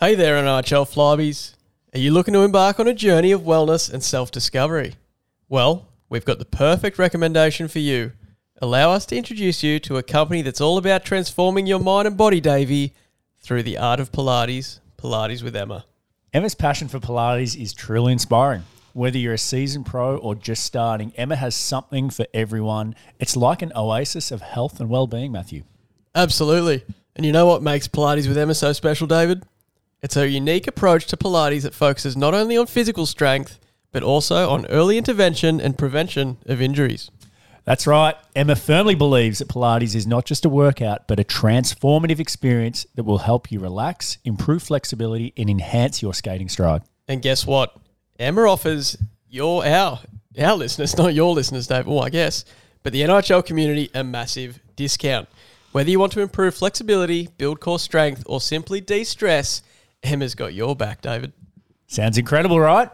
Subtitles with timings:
[0.00, 1.54] Hey there, NIHL Flybies.
[1.92, 4.94] Are you looking to embark on a journey of wellness and self discovery?
[5.48, 8.12] Well, we've got the perfect recommendation for you.
[8.62, 12.16] Allow us to introduce you to a company that's all about transforming your mind and
[12.16, 12.94] body, Davey,
[13.40, 15.84] through the art of Pilates, Pilates with Emma.
[16.32, 18.62] Emma's passion for Pilates is truly inspiring.
[18.92, 22.94] Whether you're a seasoned pro or just starting, Emma has something for everyone.
[23.18, 25.64] It's like an oasis of health and well-being, Matthew.
[26.14, 26.84] Absolutely.
[27.16, 29.42] And you know what makes Pilates with Emma so special, David?
[30.00, 33.58] It's a unique approach to Pilates that focuses not only on physical strength,
[33.90, 37.10] but also on early intervention and prevention of injuries.
[37.64, 38.14] That's right.
[38.34, 43.02] Emma firmly believes that Pilates is not just a workout, but a transformative experience that
[43.02, 46.82] will help you relax, improve flexibility, and enhance your skating stride.
[47.08, 47.76] And guess what?
[48.18, 48.96] Emma offers
[49.28, 50.00] your our
[50.38, 51.86] our listeners, not your listeners, Dave.
[51.86, 52.44] Well, I guess,
[52.82, 55.28] but the NIHL community a massive discount.
[55.72, 59.60] Whether you want to improve flexibility, build core strength, or simply de-stress,
[60.02, 61.32] Emma's got your back, David.
[61.86, 62.90] Sounds incredible, right?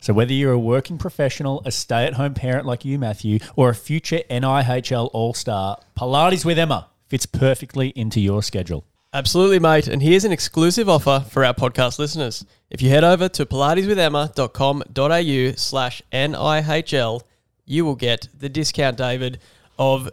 [0.00, 3.70] So, whether you're a working professional, a stay at home parent like you, Matthew, or
[3.70, 8.84] a future NIHL All Star, Pilates with Emma fits perfectly into your schedule.
[9.14, 9.86] Absolutely, mate.
[9.86, 12.44] And here's an exclusive offer for our podcast listeners.
[12.68, 17.22] If you head over to pilateswithemma.com.au slash NIHL,
[17.64, 19.38] you will get the discount, David,
[19.78, 20.10] of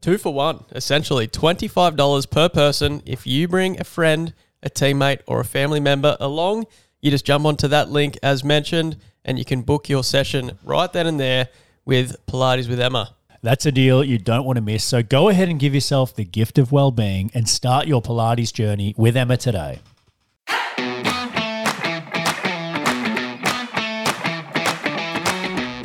[0.00, 3.02] two for one, essentially $25 per person.
[3.04, 6.66] If you bring a friend, a teammate, or a family member along,
[7.00, 10.92] you just jump onto that link as mentioned and you can book your session right
[10.92, 11.48] then and there
[11.84, 13.14] with Pilates with Emma.
[13.42, 14.82] That's a deal you don't want to miss.
[14.82, 18.52] So go ahead and give yourself the gift of well being and start your Pilates
[18.52, 19.80] journey with Emma today.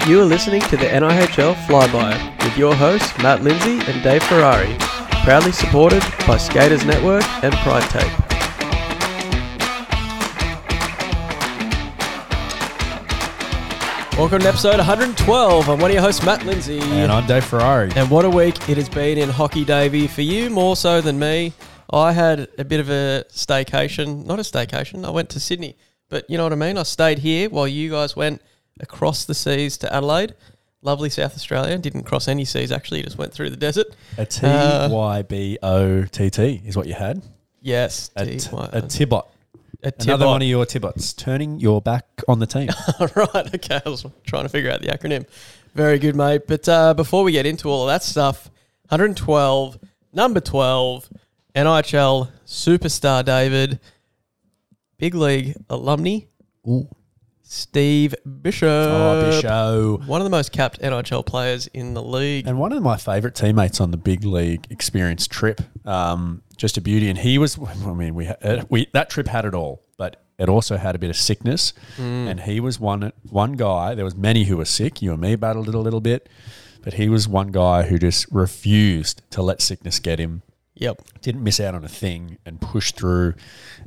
[0.08, 4.76] You are listening to the NIHL Flyby with your hosts Matt Lindsay and Dave Ferrari,
[5.24, 8.23] proudly supported by Skaters Network and Pride Tape.
[14.16, 15.70] Welcome to episode 112.
[15.70, 16.80] I'm one of your hosts, Matt Lindsay.
[16.80, 17.92] And I'm Dave Ferrari.
[17.96, 20.06] And what a week it has been in hockey, Davey.
[20.06, 21.52] For you, more so than me.
[21.92, 24.24] I had a bit of a staycation.
[24.28, 25.04] Not a staycation.
[25.04, 25.76] I went to Sydney.
[26.10, 26.78] But you know what I mean?
[26.78, 28.44] I stayed here while you guys went
[28.80, 30.36] across the seas to Adelaide.
[30.84, 31.76] Lovely South Australia.
[31.80, 33.02] Didn't cross any seas, actually.
[33.02, 33.88] Just went through the desert.
[34.20, 37.24] A uh, T Y B O T T is what you had.
[37.62, 38.12] Yes.
[38.16, 39.26] A, T- a Tibbot.
[40.00, 41.16] Another one of your Tibbots.
[41.16, 42.70] Turning your back on the team.
[43.16, 43.56] right.
[43.56, 43.82] Okay.
[43.86, 45.28] I was trying to figure out the acronym.
[45.76, 46.44] Very good, mate.
[46.48, 48.50] But uh, before we get into all of that stuff,
[48.90, 49.80] 112,
[50.14, 51.10] number 12,
[51.56, 53.80] NIHL superstar David,
[54.98, 56.20] big league alumni,
[56.68, 56.88] Ooh.
[57.44, 58.68] Steve Bishop.
[58.70, 60.08] Oh, Bisho.
[60.08, 62.48] One of the most capped NIHL players in the league.
[62.48, 66.82] And one of my favourite teammates on the big league experience trip, um, just a
[66.82, 67.10] beauty.
[67.10, 68.30] And he was, I mean, we,
[68.70, 71.74] we that trip had it all, but it also had a bit of sickness.
[71.98, 73.94] And he was one one guy.
[73.94, 75.02] There was many who were sick.
[75.02, 76.30] You and me battled it a little bit,
[76.82, 80.42] but he was one guy who just refused to let sickness get him.
[80.76, 81.02] Yep.
[81.22, 83.36] Didn't miss out on a thing and pushed through,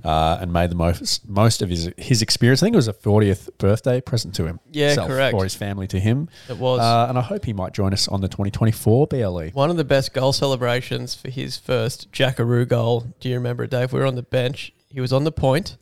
[0.04, 2.62] uh, and made the most most of his his experience.
[2.62, 4.60] I think it was a 40th birthday present to him.
[4.70, 5.34] Yeah, himself correct.
[5.34, 6.28] Or his family to him.
[6.48, 6.80] It was.
[6.80, 9.48] Uh, and I hope he might join us on the 2024 BLE.
[9.52, 13.06] One of the best goal celebrations for his first Jackaroo goal.
[13.18, 13.92] Do you remember it, Dave?
[13.92, 14.72] We were on the bench.
[14.88, 15.76] He was on the point,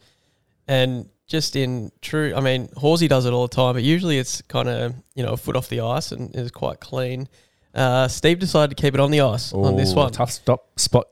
[0.67, 4.43] and just in true, I mean, Horsey does it all the time, but usually it's
[4.43, 7.29] kind of you know a foot off the ice and is quite clean.
[7.75, 10.13] Uh, Steve decided to keep it on the ice on this Ooh, one.
[10.13, 11.09] Tough stop spot.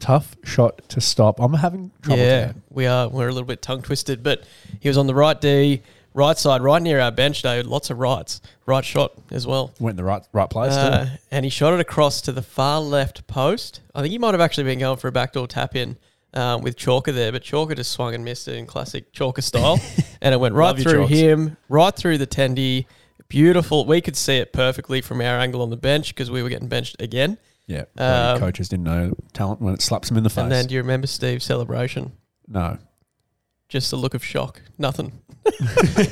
[0.00, 1.38] Tough shot to stop.
[1.38, 2.20] I'm having trouble.
[2.20, 2.60] yeah, today.
[2.70, 3.08] we are.
[3.08, 4.42] We're a little bit tongue twisted, but
[4.80, 5.82] he was on the right D,
[6.12, 7.66] right side, right near our bench, Dave.
[7.66, 9.72] Lots of rights, right shot as well.
[9.78, 10.72] Went in the right right place.
[10.72, 11.10] Uh, too.
[11.30, 13.80] and he shot it across to the far left post.
[13.94, 15.96] I think he might have actually been going for a backdoor tap in
[16.34, 19.80] um, with Chalker there, but Chalker just swung and missed it in classic Chalker style.
[20.20, 22.86] and it went right Love through him, right through the tendy.
[23.30, 23.86] Beautiful.
[23.86, 26.68] We could see it perfectly from our angle on the bench because we were getting
[26.68, 27.38] benched again.
[27.66, 27.84] Yeah.
[27.96, 30.42] um, coaches didn't know talent when it slaps them in the face.
[30.42, 32.12] And then do you remember Steve's celebration?
[32.46, 32.76] no.
[33.68, 34.60] Just a look of shock.
[34.78, 35.12] Nothing.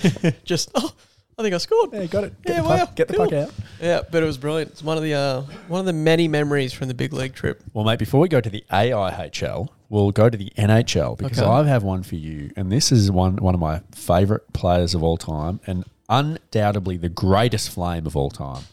[0.45, 0.93] just, oh,
[1.37, 1.93] I think I scored.
[1.93, 2.41] Yeah, got it.
[2.43, 3.25] Get Yeah, the wow, get the cool.
[3.25, 3.51] puck out.
[3.83, 4.71] Yeah, but it was brilliant.
[4.71, 7.61] It's one of the uh, one of the many memories from the big league trip.
[7.75, 11.49] Well, mate, before we go to the AIHL, we'll go to the NHL because Okay.
[11.51, 15.03] I have one for you, and this is one one of my favourite players of
[15.03, 18.65] all time, and undoubtedly the greatest flame of all time.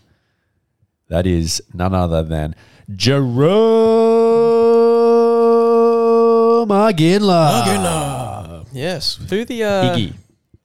[1.09, 2.55] That is none other than
[6.15, 8.65] Jarome Iginla.
[8.73, 10.13] Yes, who the uh, Iggy.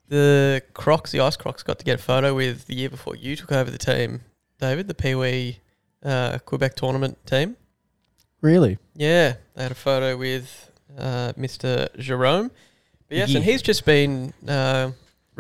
[0.09, 3.37] the Crocs, the Ice Crocs, got to get a photo with the year before you
[3.37, 4.23] took over the team,
[4.59, 5.59] David, the Pee Wee
[6.05, 7.57] uh, Quebec tournament team.
[8.41, 8.79] Really?
[8.95, 11.95] Yeah, they had a photo with uh, Mr.
[11.99, 12.51] Jarome.
[13.09, 13.37] But yes, Yeah.
[13.39, 14.91] and he's just been uh,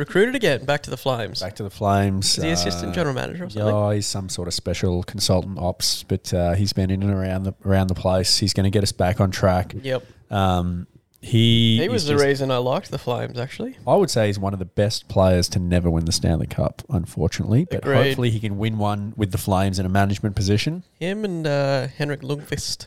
[0.00, 1.41] recruited again back to the Flames.
[1.41, 2.37] Back to the Flames.
[2.38, 3.73] Is he assistant uh, general manager or something?
[3.75, 7.44] Yeah, he's some sort of special consultant ops, but uh, he's been in and around
[7.44, 8.38] the around the place.
[8.38, 9.75] He's going to get us back on track.
[9.81, 10.05] Yep.
[10.32, 10.87] Um,
[11.23, 13.76] he He was the just- reason I liked the Flames, actually.
[13.87, 16.82] I would say he's one of the best players to never win the Stanley Cup,
[16.88, 17.67] unfortunately.
[17.70, 18.06] But Agreed.
[18.06, 20.82] hopefully he can win one with the Flames in a management position.
[20.99, 22.87] Him and uh, Henrik Lundqvist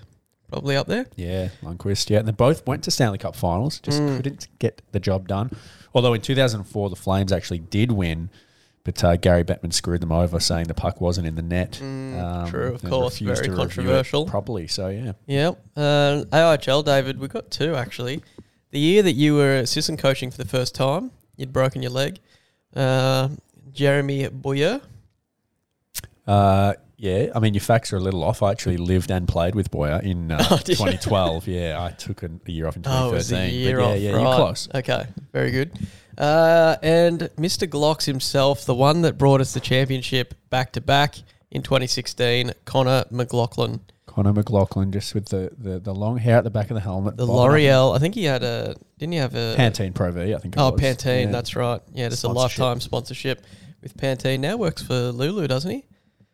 [0.50, 1.06] probably up there.
[1.16, 2.10] Yeah, Lundqvist.
[2.10, 4.18] Yeah, and they both went to Stanley Cup finals, just Mm.
[4.18, 5.52] couldn't get the job done.
[5.94, 8.30] Although in 2004 the Flames actually did win,
[8.84, 11.80] but uh, Gary Bettman screwed them over, saying the puck wasn't in the net.
[11.82, 14.26] Mm, true, of course, very to review it controversial.
[14.26, 15.14] Properly, so yeah.
[15.28, 15.64] Yep.
[15.78, 18.22] Uh, AIHL, David, we got two actually.
[18.72, 22.20] The year that you were assistant coaching for the first time, you'd broken your leg.
[22.76, 23.30] Uh,
[23.72, 24.82] Jeremy Boyer.
[26.26, 26.74] Uh,
[27.04, 28.42] yeah, I mean your facts are a little off.
[28.42, 31.48] I actually lived and played with Boyer in uh, Oh, 2012.
[31.48, 33.12] yeah, I took a, a year off in Oh, 2013.
[33.12, 33.98] it was a year yeah, off.
[34.00, 34.22] yeah, right.
[34.22, 34.70] you're close.
[34.74, 35.72] Okay, very good.
[36.18, 37.68] Uh, and Mr.
[37.68, 41.16] Glocks himself, the one that brought us the championship back to back
[41.52, 43.82] in 2016, Connor McLaughlin.
[44.06, 47.18] Connor McLaughlin, just with the, the, the long hair at the back of the helmet.
[47.18, 47.26] The.
[47.26, 49.56] L'Oreal, I think he had a, didn't he have a.
[49.58, 50.56] Pantene Pro V, I think.
[50.56, 50.80] It Oh, was.
[50.80, 51.32] Pantene, Yeah.
[51.32, 51.82] that's right.
[51.94, 53.42] Yeah, just a lifetime sponsorship
[53.82, 54.40] with Pantene.
[54.40, 55.84] Now works for Lulu, doesn't he?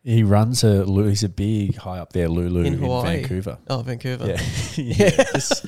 [0.04, 0.86] He runs a.
[0.86, 3.58] He's a big high up there, Lulu In in, Vancouver.
[3.70, 4.26] Oh, Vancouver.
[4.76, 5.24] Yeah, yeah.
[5.34, 5.66] Just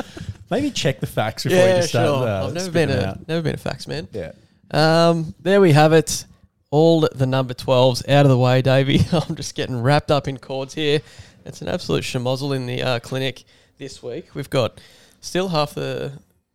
[0.50, 2.06] maybe check the facts before you Yeah, just start.
[2.08, 2.28] sure.
[2.28, 3.28] Uh, I've never been a out.
[3.28, 4.08] never been a fax man.
[4.14, 4.32] Yeah.
[4.72, 6.26] Um, there we have it.
[6.70, 9.02] All the number 12s out of the way, Davey.
[9.12, 11.02] I'm just getting wrapped up in cords here.
[11.46, 13.44] It's an absolute schmozzle in the uh, clinic
[13.78, 14.34] this week.
[14.34, 14.80] We've got
[15.20, 16.14] still half the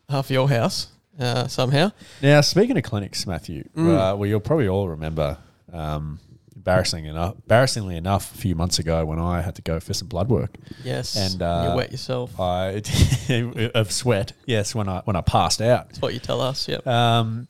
[0.09, 0.87] half your house
[1.21, 1.93] uh, somehow.
[2.23, 3.89] Now, speaking of clinics, Matthew, Mm.
[4.13, 5.37] uh, well, you'll probably all remember,
[5.73, 6.19] um,
[6.67, 10.09] embarrassing enough, embarrassingly enough, a few months ago when I had to go for some
[10.09, 10.57] blood work.
[10.83, 12.39] Yes, And, you uh, wet yourself.
[12.41, 12.83] I
[13.75, 14.33] of sweat.
[14.47, 15.89] Yes, when I when I passed out.
[15.89, 16.69] That's what you tell us.
[16.69, 16.87] Yep.
[16.87, 17.49] Um,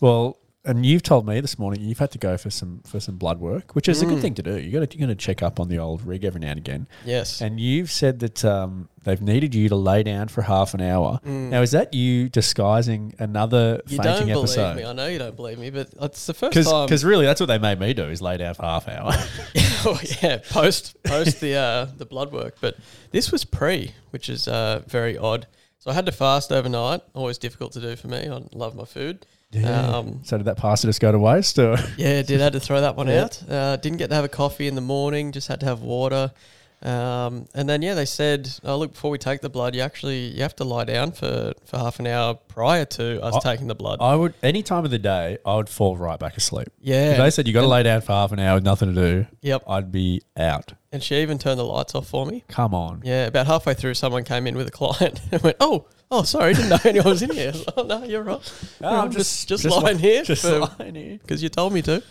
[0.00, 0.38] well,
[0.68, 3.40] and you've told me this morning you've had to go for some for some blood
[3.40, 4.08] work, which is a Mm.
[4.10, 4.58] good thing to do.
[4.60, 6.58] You got to you got to check up on the old rig every now and
[6.58, 6.86] again.
[7.04, 7.40] Yes.
[7.40, 11.18] And you've said that um, they've needed you to lay down for half an hour.
[11.26, 11.48] Mm.
[11.50, 14.76] Now, is that you disguising another you don't fainting believe episode?
[14.76, 14.84] me.
[14.84, 16.86] I know you don't believe me, but it's the first time.
[16.86, 19.12] Because really, that's what they made me do is lay down for half an hour.
[19.86, 22.56] oh, yeah, post post the uh, the blood work.
[22.60, 22.76] But
[23.10, 25.46] this was pre, which is uh, very odd.
[25.78, 27.00] So I had to fast overnight.
[27.14, 28.28] Always difficult to do for me.
[28.28, 29.24] I love my food.
[29.64, 31.58] Um, so did that pasta just go to waste?
[31.58, 33.24] Or yeah, did I had to throw that one Yeah.
[33.24, 33.42] out.
[33.48, 35.32] Uh, didn't get to have a coffee in the morning.
[35.32, 36.32] Just had to have water.
[36.80, 40.28] Um, and then yeah, they said, "Oh look, before we take the blood, you actually
[40.28, 43.66] you have to lie down for, for half an hour prior to us I- taking
[43.66, 46.68] the blood." I would any time of the day, I would fall right back asleep.
[46.80, 48.94] yeah, If they said you got to lay down for half an hour with nothing
[48.94, 49.64] to do, Yep.
[49.66, 50.74] I'd be out.
[50.90, 52.44] And she even turned the lights off for me.
[52.48, 53.02] Come on.
[53.04, 56.54] Yeah, about halfway through, someone came in with a client and went, "Oh, oh, sorry,
[56.54, 58.52] didn't know anyone was in here." Was like, oh no, you're right.
[58.82, 61.18] Oh, I'm just just, lying li- here Just for- lying here.
[61.22, 62.02] because you told me to.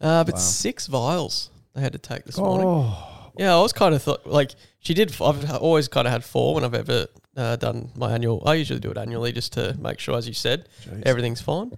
[0.00, 0.40] Uh, but Wow.
[0.40, 2.66] six vials they had to take this morning.
[2.66, 5.10] Oh, Yeah, I was kind of thought like she did.
[5.20, 7.06] I've always kind of had four when I've ever
[7.36, 8.42] uh, done my annual.
[8.46, 11.02] I usually do it annually just to make sure, as you said, jeez.
[11.04, 11.72] everything's fine.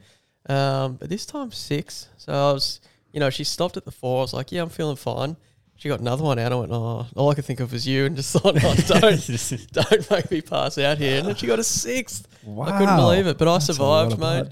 [0.49, 2.09] Um, but this time six.
[2.19, 2.81] So I was,
[3.13, 4.19] you know, she stopped at the four.
[4.19, 5.37] I was like, yeah, I'm feeling fine.
[5.77, 6.53] She got another one out.
[6.53, 9.73] I went, oh, all I could think of was you, and just thought, oh, don't,
[9.73, 11.19] don't make me pass out here.
[11.19, 12.27] And then she got a sixth.
[12.45, 12.67] Wow.
[12.67, 14.49] I couldn't believe it, but I That's survived, mate.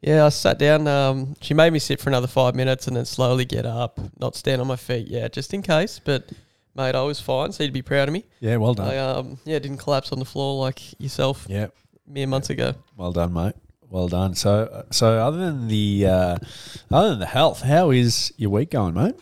[0.00, 0.86] Yeah, I sat down.
[0.86, 4.36] Um, she made me sit for another five minutes and then slowly get up, not
[4.36, 5.08] stand on my feet.
[5.08, 5.98] Yeah, just in case.
[5.98, 6.30] But
[6.74, 8.24] mate, I was fine, so you'd be proud of me.
[8.40, 8.88] Yeah, well done.
[8.88, 11.68] I um, yeah, didn't collapse on the floor like yourself yeah,
[12.06, 12.74] mere months ago.
[12.96, 13.54] well done, mate.
[13.88, 14.34] Well done.
[14.34, 16.36] So, so other than the uh,
[16.90, 19.14] other than the health, how is your week going, mate?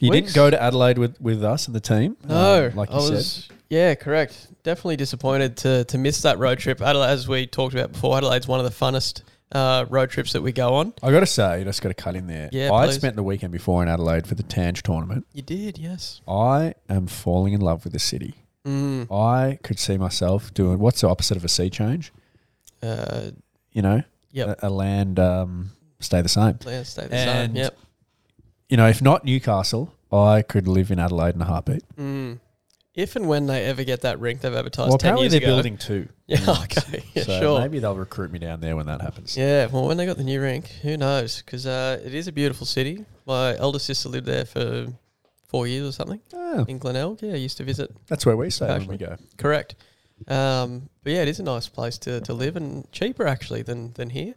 [0.00, 0.26] You Weeks?
[0.28, 3.00] didn't go to Adelaide with, with us and the team, No, um, like I you
[3.02, 3.14] said.
[3.14, 3.48] was.
[3.68, 4.46] Yeah, correct.
[4.62, 6.80] Definitely disappointed to to miss that road trip.
[6.80, 10.40] Adelaide, as we talked about before, Adelaide's one of the funnest uh, road trips that
[10.42, 10.94] we go on.
[11.02, 12.48] I got to say, you just got to cut in there.
[12.52, 15.26] Yeah, I spent the weekend before in Adelaide for the Tange tournament.
[15.32, 16.20] You did, yes.
[16.28, 18.34] I am falling in love with the city.
[18.66, 22.12] Mm, I could see myself doing what's the opposite of a sea change?
[22.82, 23.30] uh,
[23.72, 24.02] You know,
[24.32, 24.58] yep.
[24.62, 26.58] a, a land um, stay the same.
[26.66, 27.56] Yeah, stay the same.
[27.56, 27.78] Yep.
[28.68, 31.82] You know, if not Newcastle, I could live in Adelaide in a heartbeat.
[31.96, 32.40] Mm.
[32.94, 35.40] If and when they ever get that rink they've advertised well, ten apparently years they're
[35.42, 35.54] ago.
[35.56, 36.08] building two.
[36.26, 37.02] Yeah, okay.
[37.14, 37.60] Yeah, so sure.
[37.60, 39.34] maybe they'll recruit me down there when that happens.
[39.34, 41.40] Yeah, well, when they got the new rink, who knows?
[41.40, 43.06] Because uh, it is a beautiful city.
[43.24, 44.88] My elder sister lived there for
[45.48, 47.22] four years or something Ah, in Glenelg.
[47.22, 47.90] Yeah, I used to visit.
[48.08, 49.16] that's where we stay when we go.
[49.38, 49.76] Correct.
[50.26, 53.92] Um, but yeah, it is a nice place to, to live and cheaper actually than,
[53.94, 54.34] than here.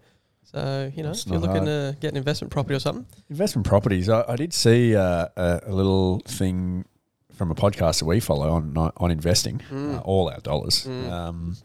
[0.51, 3.65] So, you know, It's if you're looking to get an investment property or something, Investment
[3.65, 4.09] properties.
[4.09, 6.85] I, I did see uh, a, a little thing
[7.33, 9.95] from a podcast that we follow on on investing, Mm.
[9.97, 10.85] uh, all our dollars.
[10.85, 11.09] Mm.
[11.11, 11.57] Um,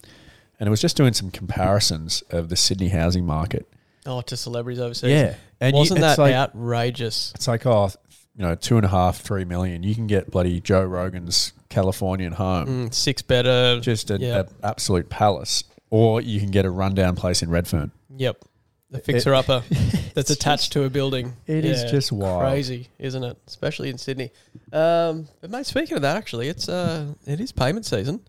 [0.61, 3.67] and it was just doing some comparisons of the Sydney housing market.
[4.07, 5.11] Oh, to celebrities overseas.
[5.11, 7.33] Yeah, and Wasn't it's that like, outrageous?
[7.35, 7.91] It's like oh,
[8.37, 9.83] you know, two and a half, three million.
[9.83, 13.81] You can get bloody Joe Rogan's Californian home, Mm, six better.
[13.81, 17.91] just an absolute palace, or you can get a rundown place in Redfern.
[18.17, 18.45] Yep.
[18.91, 19.63] The fixer upper
[20.15, 21.33] that's attached to a building.
[21.47, 22.41] It is just wild.
[22.43, 23.37] Crazy, isn't it?
[23.49, 24.31] Especially in Sydney.
[24.73, 28.21] Um, but mate, speaking of that, actually, it's uh, it is payment season.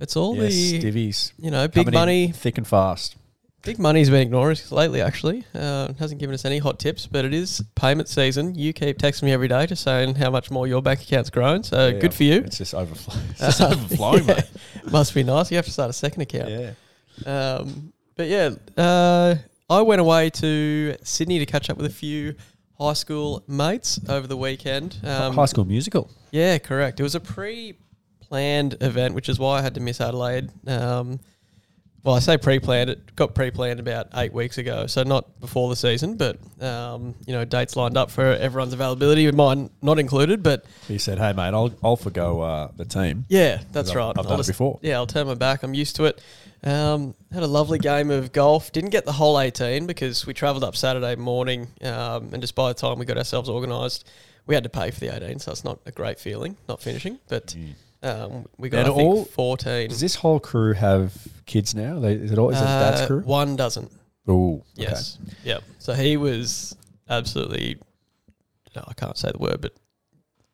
[0.00, 2.32] It's all Yes, the divvies, you know big money.
[2.32, 3.16] thick and fast.
[3.62, 5.00] Big money's been ignoring us lately.
[5.00, 8.54] Actually, uh, hasn't given us any hot tips, but it is payment season.
[8.54, 11.62] You keep texting me every day, just saying how much more your bank account's grown.
[11.64, 12.34] So Yeah, good for you.
[12.44, 13.14] It's just overflow.
[13.30, 14.44] It's just overflowing, mate.
[14.90, 15.50] Must be nice.
[15.50, 16.50] You have to start a second account.
[16.50, 16.72] Yeah.
[17.24, 19.34] Um, but yeah, uh,
[19.68, 22.36] I went away to Sydney to catch up with a few
[22.78, 24.96] high school mates over the weekend.
[25.02, 26.10] Um, High School Musical.
[26.30, 27.00] Yeah, correct.
[27.00, 30.50] It was a pre-planned event, which is why I had to miss Adelaide.
[30.68, 31.18] Um,
[32.04, 32.90] well, I say pre-planned.
[32.90, 37.32] It got pre-planned about eight weeks ago, so not before the season, but um, you
[37.32, 40.44] know, dates lined up for everyone's availability, with mine not included.
[40.44, 44.10] But He said, "Hey, mate, I'll I'll forgo uh, the team." yeah, that's I've- right.
[44.10, 44.78] I've I'll done it just- before.
[44.82, 45.64] Yeah, I'll turn my back.
[45.64, 46.22] I'm used to it.
[46.64, 48.72] Um, had a lovely game of golf.
[48.72, 52.68] Didn't get the whole 18 because we travelled up Saturday morning, um, and just by
[52.68, 54.08] the time we got ourselves organised,
[54.46, 57.18] we had to pay for the 18, so it's not a great feeling not finishing.
[57.28, 57.54] But
[58.02, 59.88] um, we got And I think all- 14.
[59.90, 61.12] Does this whole crew have
[61.46, 61.98] kids now?
[62.00, 62.50] They, is it all?
[62.50, 63.20] Is it dad's Uh, crew?
[63.20, 63.92] One doesn't.
[64.28, 65.18] Oh, Yes.
[65.44, 65.62] Yep.
[65.78, 66.74] So he was
[67.08, 67.76] absolutely,
[68.74, 69.72] no, I can't say the word, but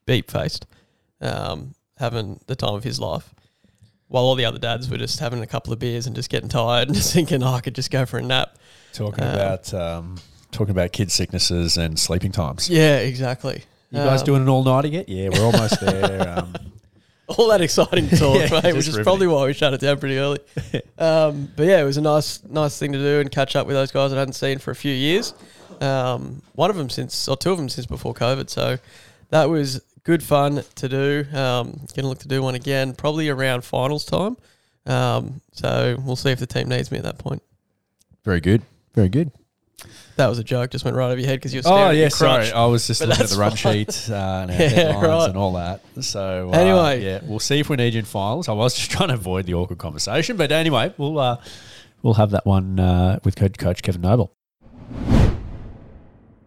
[0.04, 0.66] beep faced,
[1.23, 3.32] um, having the time of his life.
[4.12, 6.49] While all the other dads were just having a couple of beers and just getting
[6.50, 8.57] tired and just thinking, oh, I could just go for a nap.
[8.92, 10.16] Talking Um, about um,
[10.50, 12.69] talking about kid sicknesses and sleeping times.
[12.69, 13.64] Yeah, exactly.
[13.90, 15.09] You guys Um, doing an all nighter yet?
[15.09, 16.28] Yeah, we're almost there.
[16.38, 16.54] Um,
[17.26, 19.04] all that exciting talk, Yeah, mate, which is riveting.
[19.04, 20.40] probably why we shut it down pretty early.
[20.99, 23.76] um, but yeah, it was a nice, nice thing to do and catch up with
[23.76, 25.33] those guys I hadn't seen for a few years.
[25.81, 28.50] Um, one of them since, or two of them since before COVID.
[28.50, 28.78] So
[29.31, 31.25] that was good fun to do.
[31.32, 34.37] Um, gonna look to do one again, probably around finals time.
[34.87, 37.42] Um, so we'll see if the team needs me at that point.
[38.25, 38.62] very good.
[38.94, 39.30] Very good.
[40.16, 41.90] That was a joke, just went right over your head because you were Oh staring
[41.90, 42.52] at yeah, sorry.
[42.52, 43.56] I was just But looking at the run fine.
[43.87, 45.28] sheet uh, and Yeah, headlines right.
[45.30, 45.80] and all that.
[46.02, 47.04] So uh, Anyway.
[47.04, 48.49] yeah, we'll see if we need you in finals.
[48.49, 51.38] I was just trying to avoid the awkward conversation, but anyway, we'll uh,
[52.02, 54.32] we'll have that one uh, with coach, coach Kevin Noble.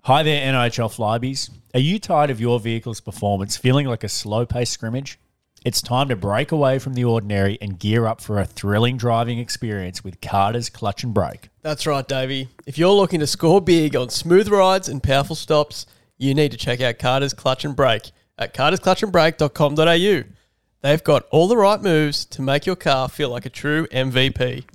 [0.06, 1.50] Hi there, NIHL Flybies.
[1.74, 5.18] Are you tired of your vehicle's performance feeling like a slow paced scrimmage?
[5.66, 9.40] It's time to break away from the ordinary and gear up for a thrilling driving
[9.40, 11.50] experience with Carter's Clutch and Brake.
[11.64, 12.50] That's right, Davey.
[12.68, 15.88] If you're looking to score big on smooth rides and powerful stops,
[16.20, 20.30] you need to check out Carter's Clutch and Brake at cartersclutchandbrake.com.au.
[20.82, 24.66] They've got all the right moves to make your car feel like a true MVP.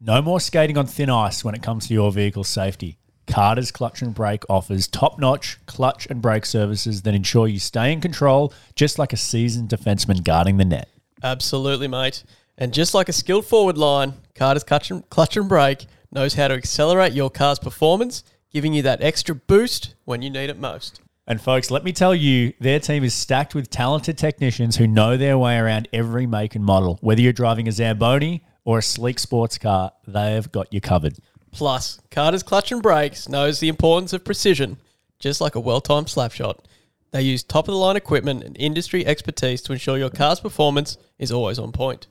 [0.00, 2.96] No more skating on thin ice when it comes to your vehicle's safety.
[3.26, 7.92] Carter's Clutch and Brake offers top notch clutch and brake services that ensure you stay
[7.92, 10.88] in control, just like a seasoned defenseman guarding the net.
[11.22, 12.24] Absolutely, mate.
[12.58, 16.48] And just like a skilled forward line, Carter's Clutch and, Clutch and Brake knows how
[16.48, 21.00] to accelerate your car's performance, giving you that extra boost when you need it most.
[21.26, 25.16] And folks, let me tell you, their team is stacked with talented technicians who know
[25.16, 26.98] their way around every make and model.
[27.00, 31.16] Whether you're driving a Zamboni or a sleek sports car, they've got you covered.
[31.52, 34.78] Plus, Carter's Clutch and Brakes knows the importance of precision,
[35.18, 36.66] just like a well-timed slap shot.
[37.12, 41.70] They use top-of-the-line equipment and industry expertise to ensure your car's performance is always on
[41.70, 42.06] point.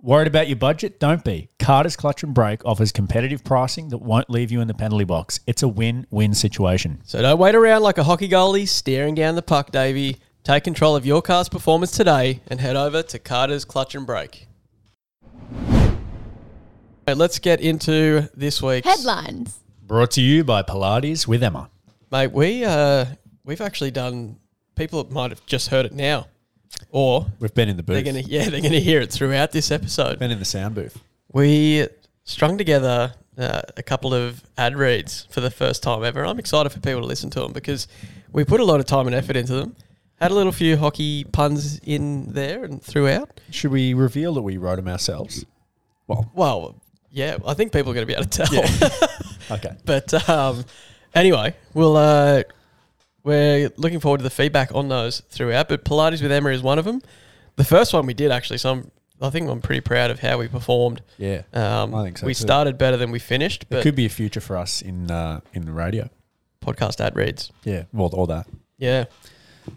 [0.00, 1.00] Worried about your budget?
[1.00, 1.48] Don't be.
[1.58, 5.40] Carter's Clutch and Brake offers competitive pricing that won't leave you in the penalty box.
[5.48, 7.00] It's a win win situation.
[7.04, 10.18] So don't wait around like a hockey goalie staring down the puck, Davey.
[10.44, 14.46] Take control of your car's performance today and head over to Carter's Clutch and Brake.
[17.08, 19.60] Okay, let's get into this week's Headlines.
[19.86, 21.70] Brought to you by Pilates with Emma.
[22.10, 23.04] Mate, we uh
[23.44, 24.40] we've actually done
[24.74, 26.26] people might have just heard it now.
[26.90, 28.06] Or We've been in the they're booth.
[28.06, 30.18] gonna yeah, they're gonna hear it throughout this episode.
[30.18, 31.00] been in the sound booth.
[31.32, 31.86] We
[32.24, 36.24] strung together uh, a couple of ad reads for the first time ever.
[36.26, 37.86] I'm excited for people to listen to them because
[38.32, 39.76] we put a lot of time and effort into them.
[40.20, 43.38] Had a little few hockey puns in there and throughout.
[43.52, 45.44] Should we reveal that we wrote them ourselves?
[46.08, 49.56] Well, Well, yeah, I think people are going to be able to tell.
[49.58, 49.76] okay.
[49.84, 50.64] But um,
[51.14, 52.42] anyway, we'll uh,
[53.22, 55.68] we're looking forward to the feedback on those throughout.
[55.68, 57.00] But Pilates with Emma is one of them.
[57.56, 60.38] The first one we did actually, so I'm, I think I'm pretty proud of how
[60.38, 61.00] we performed.
[61.16, 61.42] Yeah.
[61.54, 62.40] Um, I think so We too.
[62.42, 65.64] started better than we finished, It could be a future for us in uh, in
[65.64, 66.10] the radio.
[66.64, 67.50] podcast ad reads.
[67.64, 67.84] Yeah.
[67.92, 68.46] Well, all that.
[68.78, 69.04] Yeah.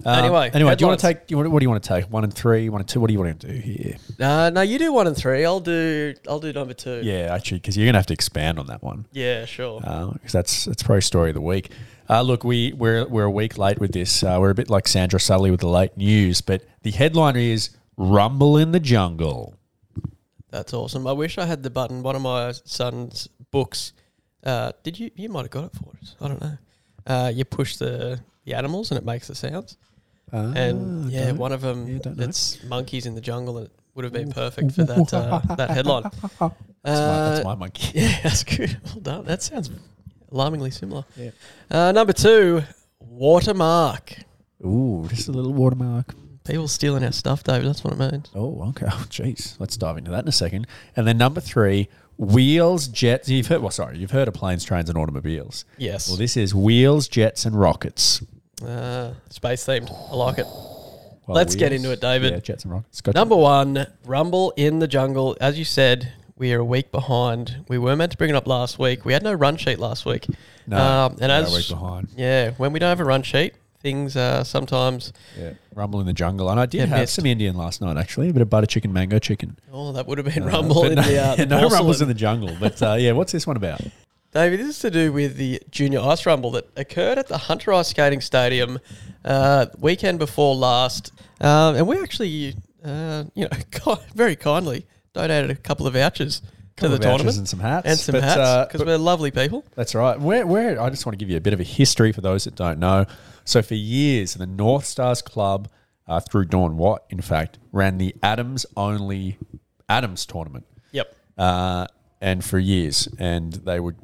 [0.06, 1.22] Um, Anyway, anyway, do you want to headlines.
[1.24, 1.32] take?
[1.32, 2.06] You want, what do you want to take?
[2.06, 3.00] One and three, one and two.
[3.00, 3.96] What do you want to do here?
[4.20, 5.44] Uh, no, you do one and three.
[5.46, 6.14] I'll do.
[6.28, 7.02] I'll do number two.
[7.04, 9.06] Yeah, actually, because you're gonna have to expand on that one.
[9.12, 9.80] Yeah, sure.
[9.82, 11.72] because that's that's probably story of the week.
[12.10, 14.24] Uh, look, we we're we're a week late with this.
[14.24, 17.72] Uh, we're a bit like Sandra Sully with the late news, but the headline is
[17.98, 19.56] "Rumble in the Jungle."
[20.52, 21.06] That's awesome.
[21.06, 22.02] I wish I had the button.
[22.02, 23.94] One of my son's books.
[24.44, 25.12] Uh, did you?
[25.16, 26.16] You might have got it for us.
[26.22, 26.58] I don't know.
[27.06, 28.20] Uh, you push the
[28.50, 29.78] the animals and it makes the sounds.
[30.32, 34.14] and yeah, one of them yeah, it's monkeys in the jungle, and it would have
[34.14, 36.04] been perfect for that uh, that headline.
[36.04, 36.48] That's, my,
[36.86, 37.92] Uh, that's my monkey.
[38.00, 38.78] Yeah, that's good.
[38.86, 39.26] Well done.
[39.26, 39.70] That sounds
[40.32, 41.06] alarmingly similar.
[41.16, 41.32] Yeah.
[41.70, 42.64] Uh, number two,
[43.00, 44.16] watermark.
[44.66, 46.14] Ooh, just a little watermark.
[46.46, 47.68] People stealing our stuff, David.
[47.68, 48.30] That's what it means.
[48.34, 48.88] Oh, okay.
[48.92, 49.60] Oh, jeez.
[49.60, 50.66] Let's dive into that in a second.
[50.96, 53.30] And then number three, wheels, jets.
[53.30, 53.62] You've heard.
[53.62, 55.66] Well, sorry, you've heard of planes, trains, and automobiles.
[55.78, 56.08] Yes.
[56.10, 58.24] Well, this is wheels, jets, and rockets.
[58.66, 59.92] Uh, space themed.
[60.12, 60.46] I like it.
[60.46, 62.34] Well, Let's get into it, David.
[62.34, 63.02] Yeah, jets and rockets.
[63.14, 65.38] Number one, Rumble in the Jungle.
[65.40, 67.66] As you said, we are a week behind.
[67.68, 69.06] We were meant to bring it up last week.
[69.06, 70.26] We had no run sheet last week.
[70.66, 72.08] No, Um, and we're a as week behind.
[72.18, 75.14] yeah, when we don't have a run sheet, things uh, sometimes.
[75.38, 77.14] Yeah, rumble in the jungle, and I did have missed.
[77.14, 77.96] some Indian last night.
[77.98, 79.58] Actually, a bit of butter chicken, mango chicken.
[79.72, 82.08] Oh, that would have been Uh, Rumble in no, the, uh, the no rumbles in
[82.08, 82.56] the jungle.
[82.60, 83.82] But uh, yeah, what's this one about?
[84.32, 87.74] David, this is to do with the Junior Ice Rumble that occurred at the Hunter
[87.74, 88.78] Ice Skating Stadium
[89.26, 91.12] uh, weekend before last.
[91.42, 96.44] Um, and we actually, uh, you know, very kindly donated a couple of vouchers
[96.76, 97.88] to the tournament and some hats.
[97.88, 99.66] and some But, hats uh, because but- we're lovely people.
[99.76, 100.20] That's right.
[100.20, 102.44] Where, where I just want to give you a bit of a history for those
[102.44, 103.06] that don't know.
[103.46, 105.70] So for years, the North Stars Club,
[106.08, 109.40] uh, through Dawn Watt, in fact, ran the Adams only
[109.90, 110.66] Adams tournament.
[110.92, 111.16] Yep.
[111.38, 111.88] uh,
[112.22, 113.08] and for years.
[113.18, 113.96] And they would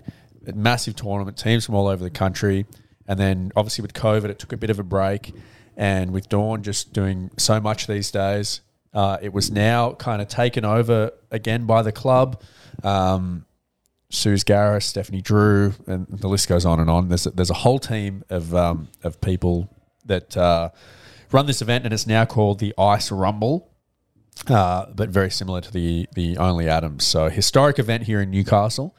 [0.54, 2.66] massive tournament teams from all over the country.
[3.08, 5.34] And then obviously with COVID, it took a bit of a break.
[5.78, 8.62] And with Dawn just doing so much these days,
[8.94, 12.42] uh, it was now kind of taken over again by the club.
[12.84, 13.46] Um,
[14.10, 17.10] Suze Garris, Stephanie Drew, and the list goes on and on.
[17.10, 19.70] There's a, there's a whole team of um, of people
[20.06, 20.70] that uh,
[21.32, 23.70] run this event, and it's now called the Ice Rumble
[24.48, 27.06] uh, but very similar to the the Only Adams.
[27.06, 28.96] So historic event here in Newcastle,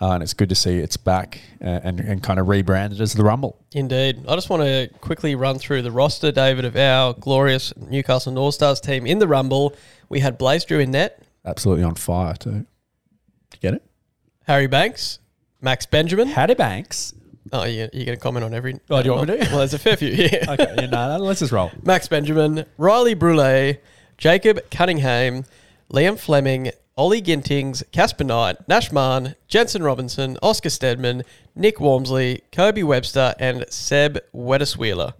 [0.00, 3.14] uh, and it's good to see it's back uh, and and kind of rebranded as
[3.14, 3.58] the Rumble.
[3.72, 4.24] Indeed.
[4.28, 8.54] I just want to quickly run through the roster, David, of our glorious Newcastle North
[8.54, 9.74] Stars team in the Rumble.
[10.08, 12.50] We had Blaze Drew in net, Absolutely on fire too.
[12.50, 12.66] Did
[13.54, 13.82] you get it?
[14.46, 15.18] Harry Banks,
[15.60, 16.28] Max Benjamin.
[16.28, 17.14] Hattie Banks.
[17.52, 18.78] Oh, you, you're going to comment on every.
[18.90, 19.44] Oh, do you want me to?
[19.46, 20.08] Well, there's a fair few.
[20.08, 20.44] Yeah.
[20.52, 21.70] Okay, yeah, no, no, let's just roll.
[21.82, 23.74] Max Benjamin, Riley Brule,
[24.20, 25.46] Jacob Cunningham,
[25.90, 31.22] Liam Fleming, Ollie Gintings, Casper Knight, Nash Marn, Jensen Robinson, Oscar Stedman,
[31.56, 35.14] Nick Walmsley, Kobe Webster, and Seb Weddiswheeler.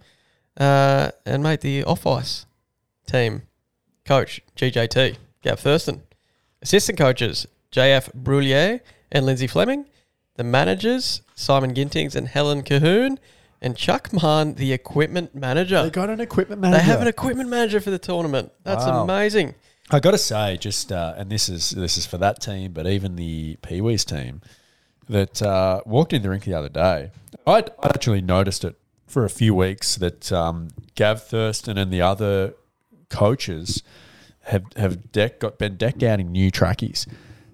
[0.55, 2.45] Uh, and mate, the off ice
[3.07, 3.41] team
[4.05, 6.03] coach GJT, Gav Thurston,
[6.61, 9.85] assistant coaches JF Brulier and Lindsay Fleming,
[10.35, 13.17] the managers Simon Gintings and Helen Cahoon,
[13.61, 15.83] and Chuck Mahon, the equipment manager.
[15.83, 16.79] They got an equipment manager.
[16.79, 18.51] They have an equipment manager for the tournament.
[18.63, 19.03] That's Wow.
[19.03, 19.55] amazing.
[19.91, 22.87] I got to say, just uh, and this is this is for that team, but
[22.87, 24.41] even the Pee Wees team
[25.09, 27.11] that uh, walked in the rink the other day.
[27.45, 32.01] I'd, I'd actually noticed it for a few weeks that um, Gav Thurston and the
[32.01, 32.53] other
[33.09, 33.83] coaches
[34.45, 37.05] have have deck, got been decked out in new trackies,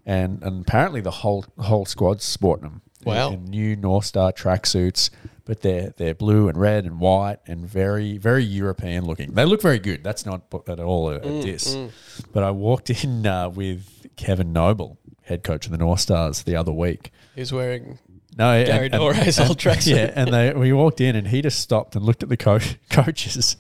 [0.06, 2.82] and, and apparently the whole whole squad's sporting them.
[3.04, 3.30] Wow.
[3.30, 5.10] in, in new North Star tracksuits,
[5.47, 9.31] but they're they're blue and red and white and very very European looking.
[9.33, 10.03] They look very good.
[10.03, 11.75] That's not at all a, a diss.
[12.33, 16.55] But I walked in uh, with Kevin Noble, head coach of the North Stars, the
[16.55, 17.12] other week.
[17.36, 17.97] Who's wearing
[18.38, 19.95] No, Gary Dore's old tracksuit.
[19.95, 22.77] Yeah, and they we walked in and he just stopped and looked at the coach,
[22.89, 23.55] coaches,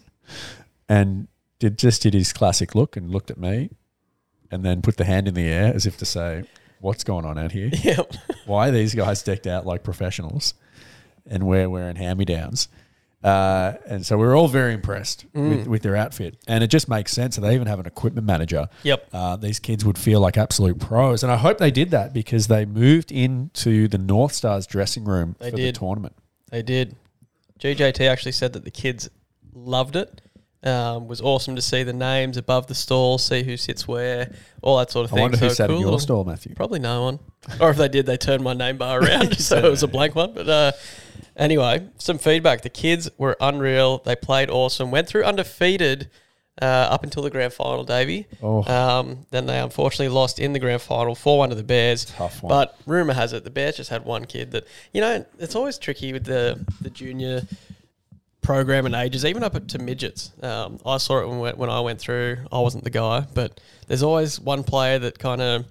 [0.89, 1.27] and
[1.59, 3.69] did just did his classic look and looked at me,
[4.51, 6.43] and then put the hand in the air as if to say,
[6.81, 7.71] "What's going on out here?
[7.83, 8.01] Yeah.
[8.45, 10.53] Why are these guys decked out like professionals,
[11.29, 12.67] and we're wearing hand me downs?"
[13.23, 15.49] Uh, and so we were all very impressed Mm.
[15.49, 17.35] with, with their outfit, and it just makes sense.
[17.35, 19.07] that They even have an equipment manager Yep.
[19.11, 21.23] uh, these kids would feel like absolute pros.
[21.23, 25.35] And I hope they did that because they moved into the North Stars dressing room
[25.39, 25.75] They for did.
[25.75, 26.15] the tournament.
[26.51, 26.95] They did.
[27.59, 29.09] GJT actually said that the kids
[29.53, 30.21] loved it.
[30.63, 34.77] Um, was awesome to see the names above the stall, see who sits where, all
[34.77, 35.19] that sort of thing.
[35.19, 35.23] I thing.
[35.31, 36.53] wonder who So sat at cool your little- stall, Matthew.
[36.55, 37.19] Probably no one.
[37.59, 40.13] or if they did, they turned my name bar around, so it was a blank
[40.15, 40.33] one.
[40.33, 40.71] But uh,
[41.37, 42.61] anyway, some feedback.
[42.61, 43.99] The kids were unreal.
[43.99, 44.91] They played awesome.
[44.91, 46.09] Went through undefeated
[46.61, 48.25] uh, up until the grand final, Davey.
[48.41, 48.63] Oh.
[48.63, 52.05] Um, then they unfortunately lost in the grand final, 4 1 to the Bears.
[52.05, 52.49] Tough one.
[52.49, 55.77] But rumour has it the Bears just had one kid that, you know, it's always
[55.77, 57.43] tricky with the, the junior
[58.41, 60.31] program and ages, even up to midgets.
[60.41, 62.37] Um, I saw it when, when I went through.
[62.51, 65.65] I wasn't the guy, but there's always one player that kind of,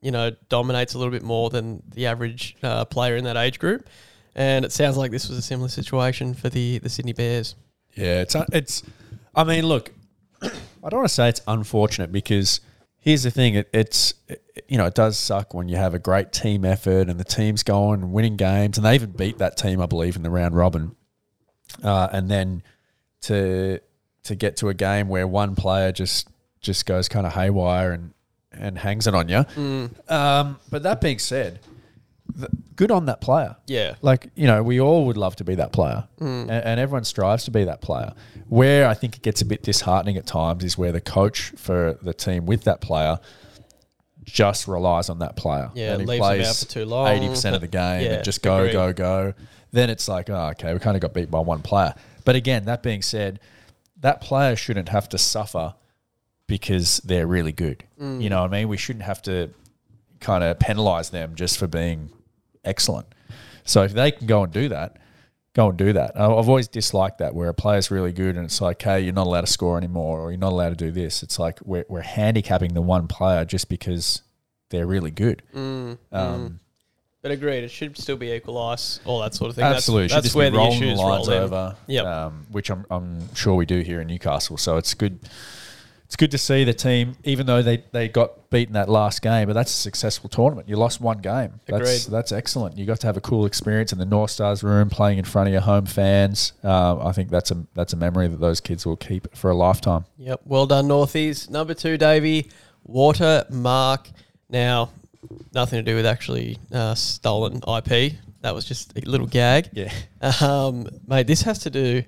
[0.00, 3.58] you know, dominates a little bit more than the average uh, player in that age
[3.58, 3.88] group.
[4.34, 7.54] And it sounds like this was a similar situation for the, the Sydney Bears.
[7.94, 8.82] Yeah, it's it's.
[9.34, 9.92] I mean, look,
[10.42, 10.48] I
[10.88, 12.60] don't want to say it's unfortunate because
[12.98, 15.98] here's the thing: it, it's it, you know it does suck when you have a
[15.98, 19.56] great team effort and the team's going and winning games, and they even beat that
[19.56, 20.96] team, I believe, in the round robin,
[21.82, 22.62] uh, and then
[23.22, 23.78] to
[24.24, 26.28] to get to a game where one player just
[26.60, 28.12] just goes kind of haywire and
[28.50, 29.44] and hangs it on you.
[30.08, 31.60] Um, but that being said,
[32.36, 33.56] th- good on that player.
[33.66, 33.94] Yeah.
[34.02, 37.44] Like, you know, we all would love to be that player, and, and everyone strives
[37.44, 38.12] to be that player.
[38.48, 41.98] Where I think it gets a bit disheartening at times is where the coach for
[42.02, 43.18] the team with that player
[44.22, 45.70] just relies on that player.
[45.74, 47.06] Yeah, and he plays out for too long.
[47.08, 48.72] 80% of the game Yeah, and just go, agreed.
[48.72, 49.34] go, go.
[49.72, 51.94] Then it's like, oh, okay, we kind of got beat by one player.
[52.24, 53.40] But again, that being said,
[54.00, 55.74] that player shouldn't have to suffer
[56.46, 57.84] because they're really good.
[58.00, 58.22] Mm.
[58.22, 58.68] You know what I mean?
[58.68, 59.50] We shouldn't have to
[60.20, 62.10] kind of penalize them just for being
[62.64, 63.06] excellent.
[63.64, 64.98] So if they can go and do that,
[65.54, 66.12] go and do that.
[66.18, 69.12] I- I've always disliked that where a player's really good and it's like, hey, you're
[69.14, 71.22] not allowed to score anymore or you're not allowed to do this.
[71.22, 74.22] It's like we're, we're handicapping the one player just because
[74.70, 75.42] they're really good.
[75.54, 76.60] Mm, Um,
[77.22, 79.64] But agreed, it should still be equal ice, all that sort of thing.
[79.64, 81.76] Absolutely, That's, that's where the issues lines roll over.
[81.86, 82.04] Yep.
[82.06, 84.56] um, which I'm, I'm sure we do here in Newcastle.
[84.58, 85.20] So it's good.
[86.14, 89.48] It's good to see the team, even though they, they got beaten that last game,
[89.48, 90.68] but that's a successful tournament.
[90.68, 91.58] You lost one game.
[91.66, 92.14] That's Agreed.
[92.16, 92.78] that's excellent.
[92.78, 95.48] You got to have a cool experience in the North Stars room, playing in front
[95.48, 96.52] of your home fans.
[96.62, 99.56] Um, I think that's a that's a memory that those kids will keep for a
[99.56, 100.04] lifetime.
[100.18, 100.42] Yep.
[100.44, 101.50] Well done, Northies.
[101.50, 102.48] Number two, Davey.
[102.84, 104.08] Watermark.
[104.48, 104.90] Now,
[105.52, 108.12] nothing to do with actually uh, stolen IP.
[108.42, 109.70] That was just a little gag.
[109.72, 109.92] Yeah,
[110.40, 112.04] Um, mate, this has to do.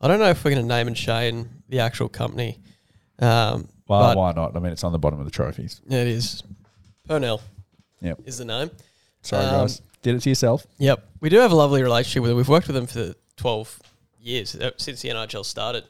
[0.00, 2.58] I don't know if we're going to name and shame the actual company.
[3.18, 4.56] Um, well, but why not?
[4.56, 5.80] I mean, it's on the bottom of the trophies.
[5.86, 6.42] it is
[7.06, 7.40] Purnell.
[8.00, 8.20] Yep.
[8.24, 8.70] Is the name.
[9.22, 9.80] Sorry, Um, guys.
[10.02, 10.66] Did it to yourself.
[10.78, 11.02] Yep.
[11.20, 12.36] We do have a lovely relationship with them.
[12.36, 13.80] We've worked with them for 12
[14.20, 15.84] years uh, since the NIHL started.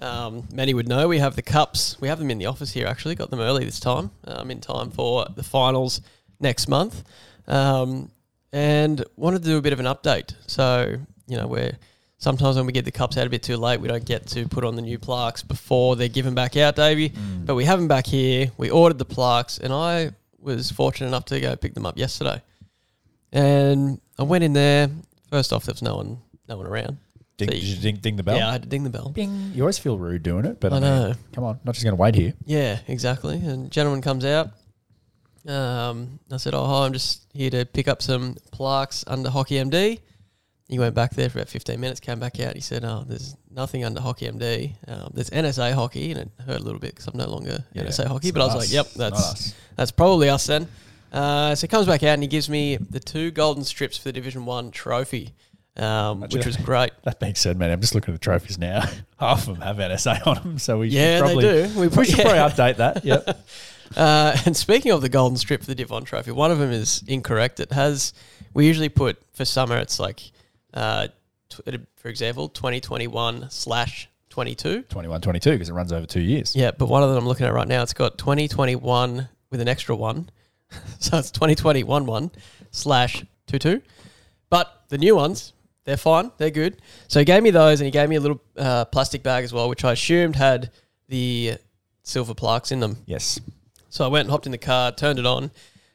[0.00, 1.96] Um, many would know we have the cups.
[2.00, 3.14] We have them in the office here, actually.
[3.16, 6.00] Got them early this time, um, in time for the finals
[6.38, 7.02] next month.
[7.48, 8.10] Um,
[8.52, 10.34] and wanted to do a bit of an update.
[10.46, 11.76] So, you know, we're
[12.18, 14.48] sometimes when we get the cups out a bit too late, we don't get to
[14.48, 17.12] put on the new plaques before they're given back out, Davey.
[17.44, 18.50] But we have them back here.
[18.56, 22.40] We ordered the plaques, and I was fortunate enough to go pick them up yesterday.
[23.32, 24.88] And I went in there.
[25.30, 26.98] First off, there was no one, no one around.
[27.36, 28.36] Ding, So did you- you ding, ding the bell?
[28.36, 29.10] Yeah, I had to ding the bell.
[29.10, 29.52] Bing.
[29.54, 31.14] You always feel rude doing it, but I, I mean, know.
[31.32, 32.32] come on, not just going to wait here.
[32.46, 33.36] Yeah, exactly.
[33.36, 34.50] And gentleman comes out.
[35.46, 39.56] Um, I said, "Oh, hi, I'm just here to pick up some plaques under Hockey
[39.56, 40.00] MD."
[40.68, 42.54] He went back there for about 15 minutes, came back out.
[42.54, 44.72] He said, "Oh, there's nothing under Hockey MD.
[44.88, 47.84] Um, there's NSA Hockey," and it hurt a little bit because I'm no longer Yeah,
[47.84, 48.32] NSA Hockey.
[48.32, 50.66] But I was not like, "Yep, that's that's probably us then."
[51.12, 54.04] Uh, so he comes back out and he gives me the two golden strips for
[54.04, 55.34] the Division One trophy,
[55.76, 56.46] um, which that.
[56.46, 56.90] was great.
[57.04, 58.80] That being said, man, I'm just looking at the trophies now.
[59.20, 61.80] Half of them have NSA on them, so we Yeah, should probably, they do.
[61.80, 62.24] We, We should yeah.
[62.24, 63.04] probably update that.
[63.04, 63.38] Yep.
[63.96, 66.72] Uh, and speaking of the golden strip for the Div 1 trophy, one of them
[66.72, 67.60] is incorrect.
[67.60, 68.12] It has,
[68.52, 70.32] we usually put for summer, it's like,
[70.76, 71.08] uh,
[71.48, 71.62] tw-
[71.96, 74.82] for example, 2021 slash 22.
[74.82, 76.54] 21 22 because it runs over two years.
[76.54, 79.68] Yeah, but one of them I'm looking at right now, it's got 2021 with an
[79.68, 80.28] extra one.
[80.98, 82.30] so it's 2021 one
[82.70, 83.82] slash 22.
[84.50, 86.30] But the new ones, they're fine.
[86.36, 86.80] They're good.
[87.08, 89.52] So he gave me those and he gave me a little uh, plastic bag as
[89.52, 90.70] well, which I assumed had
[91.08, 91.54] the
[92.02, 92.98] silver plaques in them.
[93.06, 93.40] Yes.
[93.88, 95.50] So I went and hopped in the car, turned it on,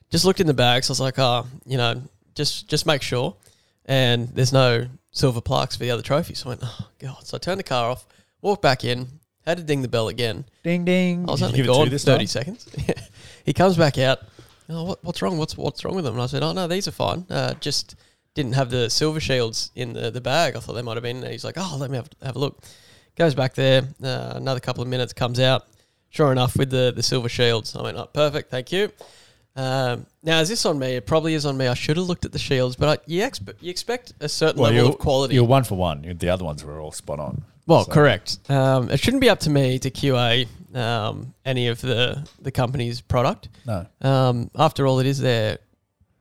[0.09, 0.89] just looked in the bags.
[0.89, 2.01] I was like, oh, you know,
[2.33, 3.35] just just make sure.
[3.91, 6.39] And there's no silver plaques for the other trophies.
[6.39, 7.27] So I went, oh god.
[7.27, 8.07] So I turned the car off,
[8.41, 9.05] walked back in,
[9.45, 10.45] had to ding the bell again.
[10.63, 11.27] Ding ding.
[11.27, 12.27] I was Did you only give it two gone this thirty time?
[12.27, 12.69] seconds.
[13.45, 14.19] he comes back out.
[14.69, 15.37] Oh, what, what's wrong?
[15.37, 16.13] What's what's wrong with them?
[16.13, 17.25] And I said, oh no, these are fine.
[17.29, 17.95] Uh, just
[18.33, 20.55] didn't have the silver shields in the, the bag.
[20.55, 21.17] I thought they might have been.
[21.17, 22.63] And he's like, oh, let me have, have a look.
[23.17, 23.81] Goes back there.
[24.01, 25.67] Uh, another couple of minutes comes out.
[26.11, 27.75] Sure enough, with the the silver shields.
[27.75, 28.89] I went, oh, perfect, thank you.
[29.61, 30.95] Um, now, is this on me?
[30.95, 31.67] It probably is on me.
[31.67, 34.61] I should have looked at the shields, but I, you, expe- you expect a certain
[34.61, 35.35] Well, level of quality.
[35.35, 36.01] You're one for one.
[36.17, 37.43] The other ones were all spot on.
[37.67, 38.39] Well, So- correct.
[38.49, 43.01] Um, it shouldn't be up to me to QA um, any of the the company's
[43.01, 43.49] product.
[43.65, 45.57] No, Um, after all, it is their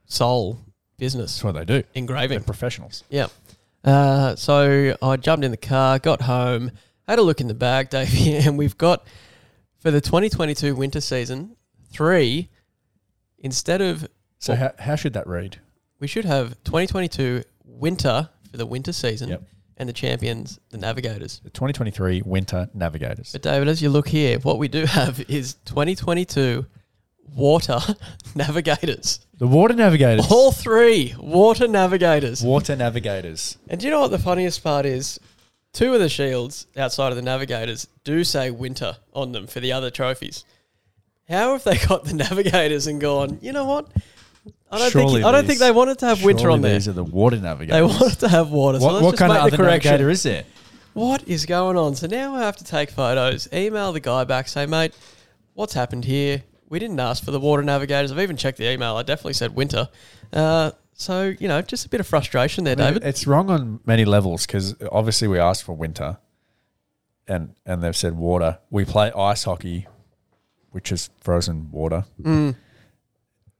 [0.07, 0.59] sole
[0.99, 1.75] business that's what they do.
[1.75, 2.43] They're engraving.
[2.43, 3.05] professionals.
[3.11, 3.29] Yeah.
[3.85, 6.73] Uh, so I jumped in the car, got home,
[7.09, 9.07] had a look in the bag, Davey, and we've got
[9.79, 11.57] for the 2022 winter season
[11.91, 12.51] three
[13.41, 14.07] instead of
[14.39, 15.59] So how, how should that read?
[15.99, 19.43] we should have 2022 winter for the winter season Yep.
[19.77, 21.41] and the champions, the Navigators.
[21.45, 23.33] The 2023 Winter Navigators.
[23.33, 26.65] But David, as you look here, what we do have is 2022
[27.35, 27.79] Water
[28.35, 29.21] Navigators.
[29.39, 30.27] The Water Navigators.
[30.31, 32.43] All three Water Navigators.
[32.43, 33.57] Water Navigators.
[33.69, 35.21] And do you know what the funniest part is?
[35.73, 39.71] Two of the shields outside of the Navigators do say winter on them for the
[39.73, 40.45] other trophies.
[41.31, 43.89] How have they got the Navigators and gone, you know what?
[44.71, 46.61] I don't Surely think I don't these- think they wanted to have winter Surely on
[46.63, 46.75] there.
[46.75, 47.73] These are the Water navigators.
[47.75, 48.79] They wanted to have water.
[48.81, 49.91] So what let's what just kind of make the other correction.
[49.93, 50.45] navigator is there?
[50.95, 51.95] What is going on?
[51.95, 54.93] So now I have to take photos, email the guy back, say, mate,
[55.55, 56.43] what's happened here?
[56.69, 58.13] We didn't ask for the water navigators.
[58.13, 58.97] I've even checked the email.
[58.97, 59.89] I definitely said winter.
[60.33, 63.03] Uh, so, you know, just a bit of frustration there, David.
[63.05, 66.19] It's wrong on many levels because obviously we asked for winter,
[67.27, 68.59] and and they've said water.
[68.71, 69.87] We play ice hockey,
[70.73, 72.05] which is frozen water.
[72.23, 72.55] Mm.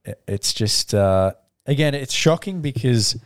[0.05, 1.33] It- It's just uh,
[1.65, 3.17] again, it's shocking because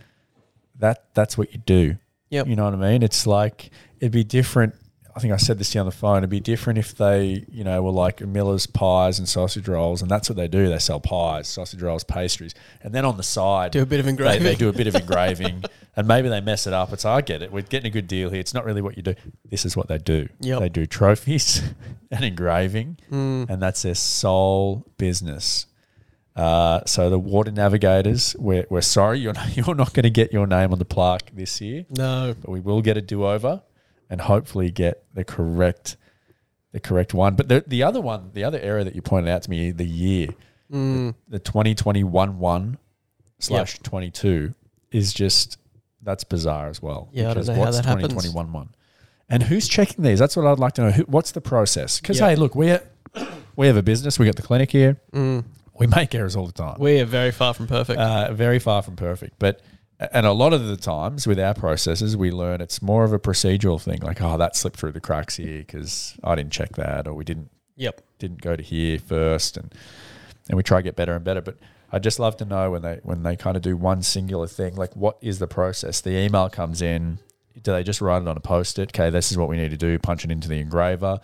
[0.79, 1.97] that that's what you do.
[2.31, 2.47] Yep.
[2.47, 3.03] You know what I mean?
[3.03, 3.69] It's like
[3.99, 4.75] it'd be different.
[5.15, 6.17] I think I said this to you on the phone.
[6.17, 10.11] It'd be different if they, you know, were like Miller's pies and sausage rolls, and
[10.11, 10.67] that's what they do.
[10.67, 14.05] They sell pies, sausage rolls, pastries, and then on the side Do a bit of
[14.05, 14.43] they, engraving.
[14.43, 15.63] they do a bit of engraving,
[15.95, 16.91] and maybe they mess it up.
[16.91, 17.51] It's I get it.
[17.51, 18.41] We're getting a good deal here.
[18.41, 19.15] It's not really what you do.
[19.49, 20.27] This is what they do.
[20.41, 20.59] Yep.
[20.59, 21.61] They do trophies
[22.11, 23.49] and engraving, Mm.
[23.49, 25.65] and that's their sole business.
[26.35, 30.33] Uh, so the water navigators, we're, we're sorry you're not, you're not going to get
[30.33, 32.35] your name on the plaque this year, No.
[32.41, 33.61] but we will get a do over,
[34.09, 35.97] and hopefully get the correct
[36.71, 37.35] the correct one.
[37.35, 39.85] But the the other one, the other error that you pointed out to me, the
[39.85, 40.29] year,
[40.71, 41.13] Mm.
[41.27, 42.77] the 2021 one
[43.39, 44.53] slash 22
[44.91, 45.57] is just
[46.01, 47.07] that's bizarre as well.
[47.11, 48.07] Yeah, I don't because know how what's that happens.
[48.09, 48.69] 2021 one?
[49.29, 50.19] And who's checking these?
[50.19, 50.91] That's what I'd like to know.
[50.91, 51.99] Who, what's the process?
[51.99, 52.77] Because hey, look, we
[53.55, 54.17] we have a business.
[54.19, 54.97] We got the clinic here.
[55.13, 55.45] Mm.
[55.79, 56.77] We make errors all the time.
[56.79, 57.99] We are very far from perfect.
[57.99, 59.61] Uh, very far from perfect, but
[59.99, 63.19] and a lot of the times with our processes, we learn it's more of a
[63.19, 63.99] procedural thing.
[64.01, 67.23] Like, oh, that slipped through the cracks here because I didn't check that, or we
[67.23, 68.01] didn't yep.
[68.19, 69.73] didn't go to here first, and
[70.49, 71.41] and we try to get better and better.
[71.41, 71.57] But
[71.91, 74.75] I just love to know when they when they kind of do one singular thing,
[74.75, 76.01] like what is the process?
[76.01, 77.19] The email comes in.
[77.61, 78.89] Do they just write it on a post it?
[78.89, 79.97] Okay, this is what we need to do.
[79.99, 81.19] Punch it into the engraver.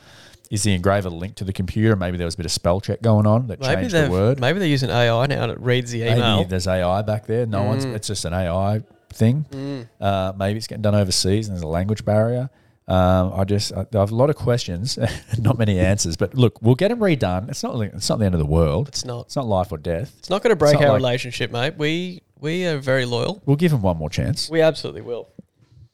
[0.50, 1.96] Is the engraver linked to the computer?
[1.96, 4.40] Maybe there was a bit of spell check going on that Maybe changed the word.
[4.42, 6.38] maybe they're using AI now and it reads the email.
[6.38, 7.46] Maybe there's AI back there.
[7.46, 7.86] No one's.
[7.86, 7.96] Mm.
[7.96, 8.82] It's just an AI
[9.14, 9.46] thing.
[9.52, 9.88] Mm.
[10.00, 12.50] Uh, maybe it's getting done overseas and there's a language barrier.
[12.88, 15.00] Um, I just I, I have a lot of questions,
[15.40, 16.18] not many answers.
[16.18, 17.48] But look, we'll get them redone.
[17.50, 18.90] It's not it's not the end of the world.
[18.90, 19.28] It's not.
[19.28, 20.14] It's not life or death.
[20.20, 21.76] It's not going to break our like- relationship, mate.
[21.78, 23.42] We we are very loyal.
[23.46, 24.50] We'll give them one more chance.
[24.50, 25.30] We absolutely will.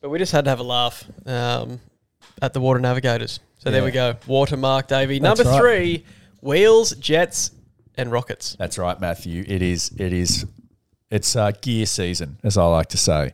[0.08, 1.82] But we just had to have a laugh um,
[2.42, 3.42] at the Water Navigators.
[3.58, 4.16] So there we go.
[4.26, 5.20] Watermark, Davey.
[5.20, 5.60] That's Number right.
[5.60, 6.06] three,
[6.40, 7.52] wheels, jets,
[7.98, 8.56] and rockets.
[8.58, 9.44] That's right, Matthew.
[9.46, 9.92] It is.
[9.98, 10.46] It is.
[11.12, 13.34] It's uh, gear season, as I like to say.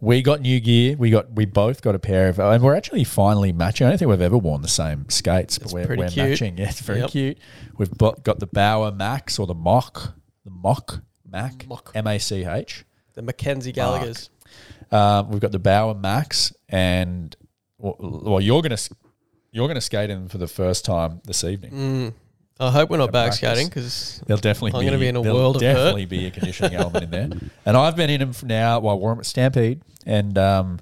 [0.00, 0.96] We got new gear.
[0.96, 1.30] We got.
[1.34, 3.86] We both got a pair of, and we're actually finally matching.
[3.86, 6.30] I don't think we've ever worn the same skates, but It's we're, pretty we're cute.
[6.30, 6.58] matching.
[6.58, 7.10] Yeah, it's very Yep.
[7.10, 7.38] cute.
[7.78, 11.92] We've bo- got the Bauer Max or the Mock, the Mock Mac, Mock.
[11.94, 12.84] M A C H.
[13.14, 14.30] The Mackenzie Gallagher's.
[14.92, 17.34] Um, we've got the Bauer Max, and
[17.78, 18.76] well, well you're gonna
[19.50, 21.72] you're gonna skate in for the first time this evening.
[21.72, 22.14] Mm.
[22.60, 23.38] I hope we're not back practice.
[23.38, 25.74] skating because There'll definitely I'm gonna be in a world of hurt.
[25.74, 27.28] definitely be a conditioning element in there.
[27.66, 28.78] And I've been in them for now.
[28.80, 30.78] Well, I wore them at Stampede, and um,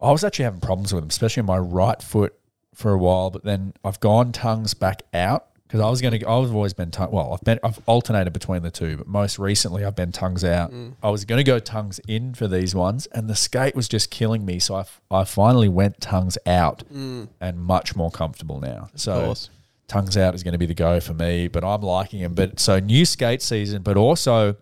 [0.00, 2.34] I was actually having problems with them, especially in my right foot
[2.74, 3.30] for a while.
[3.30, 6.28] But then I've gone tongues back out because I was going to.
[6.30, 7.10] I've always been tongue.
[7.10, 7.58] Well, I've been.
[7.64, 10.70] I've alternated between the two, but most recently I've been tongues out.
[10.70, 10.92] Mm.
[11.02, 14.08] I was going to go tongues in for these ones, and the skate was just
[14.08, 14.60] killing me.
[14.60, 18.88] So I, f- I finally went tongues out, and much more comfortable now.
[18.94, 19.50] of So course.
[19.88, 22.34] tongues out is going to be the go for me, but I'm liking them.
[22.34, 24.54] But so new skate season, but also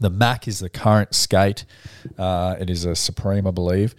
[0.00, 1.66] the Mach is the current skate.
[2.16, 3.94] Uh, it is a Supreme, I believe,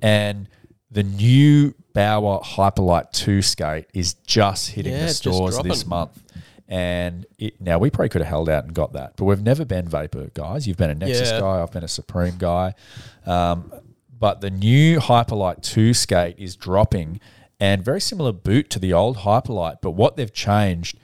[0.00, 0.48] and
[0.90, 5.88] the new Bauer Hyperlite Two skate is just hitting Yeah, the just stores this dropping.
[5.88, 6.22] month.
[6.66, 9.64] And it, now we probably could have held out and got that, but we've never
[9.64, 10.66] been Vapor guys.
[10.66, 11.40] You've been a Nexus Yeah.
[11.40, 11.62] guy.
[11.62, 12.74] I've been a Supreme guy.
[13.26, 13.70] Um,
[14.18, 17.20] but the new Hyperlite 2 skate is dropping
[17.60, 19.76] and very similar boot to the old Hyperlite.
[19.82, 20.98] But what they've changed,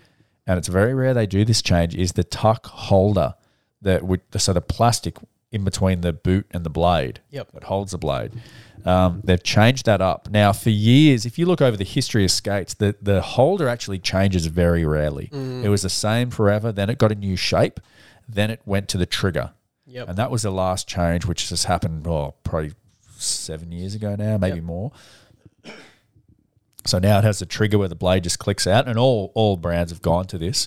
[0.47, 3.35] and it's very rare they do this change, is the Tuuk holder
[3.83, 5.17] that would so the plastic
[5.53, 7.49] in between the boot and the blade Yep.
[7.57, 8.33] It holds the blade.
[8.85, 10.31] Um, they've changed that up.
[10.31, 13.99] Now, for years, if you look over the history of skates, the, the holder actually
[13.99, 15.29] changes very rarely.
[15.33, 15.65] Mm.
[15.65, 16.73] It was the same forever.
[16.73, 17.79] Then it got a new shape.
[18.27, 19.53] Then it went to the trigger.
[19.87, 20.09] Yep.
[20.09, 22.73] And that was the last change, which has happened, oh, probably
[23.19, 24.65] seven years ago now, maybe Yep.
[24.65, 24.93] more.
[26.87, 29.57] So now it has the trigger where the blade just clicks out, and all all
[29.59, 30.67] brands have gone to this.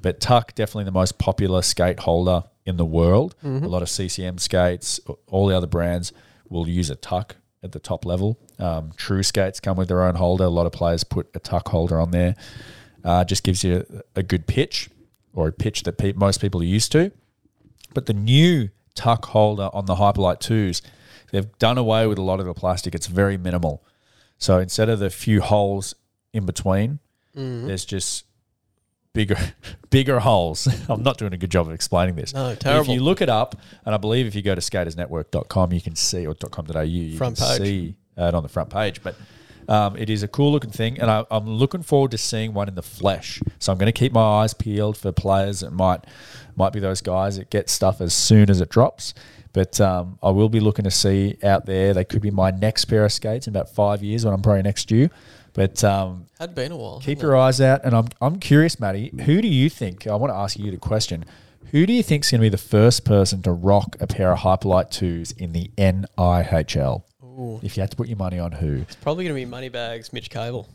[0.00, 3.34] But Tuuk definitely the most popular skate holder in the world.
[3.44, 3.64] Mm-hmm.
[3.64, 6.12] A lot of CCM skates, all the other brands
[6.48, 8.38] will use a Tuuk at the top level.
[8.58, 10.44] Um, true skates come with their own holder.
[10.44, 12.34] A lot of players put a Tuuk holder on there.
[13.04, 13.84] Uh, just gives you
[14.16, 14.88] a, a good pitch
[15.32, 17.10] or a pitch that pe- most people are used to.
[17.94, 20.82] But the new Tuuk holder on the Hyperlite 2s,
[21.32, 22.94] they've done away with a lot of the plastic.
[22.94, 23.82] It's very minimal.
[24.38, 25.94] So instead of the few holes
[26.32, 26.98] in between,
[27.34, 27.66] Mm-hmm.
[27.68, 28.26] there's just
[29.14, 29.36] bigger
[29.90, 30.66] bigger holes.
[30.88, 32.34] I'm not doing a good job of explaining this.
[32.34, 32.90] No, But terrible.
[32.90, 35.96] If you look it up, and I believe if you go to skatersnetwork.com, you can
[35.96, 37.66] see, or .com.au, you Front can page.
[37.66, 39.02] see it on the front page.
[39.02, 39.16] But
[39.68, 42.68] um, it is a cool looking thing, and I, I'm looking forward to seeing one
[42.68, 43.40] in the flesh.
[43.58, 46.04] So I'm going to keep my eyes peeled for players that might
[46.56, 49.14] might be those guys that get stuff as soon as it drops.
[49.54, 51.92] But um, I will be looking to see out there.
[51.92, 54.62] They could be my next pair of skates in about five years when I'm probably
[54.62, 55.10] next due.
[55.54, 56.98] But um, Had been a while.
[56.98, 57.82] keep hadn't your eyes out.
[57.84, 60.06] And I'm, I'm curious, Matty, who do you think?
[60.06, 61.24] I want to ask you the question.
[61.72, 64.32] Who do you think is going to be the first person to rock a pair
[64.32, 67.02] of Hyperlite 2s in the NIHL?
[67.24, 67.60] Ooh.
[67.62, 68.76] If you had to put your money on who?
[68.82, 70.68] It's probably going to be Moneybags Mitch Cable.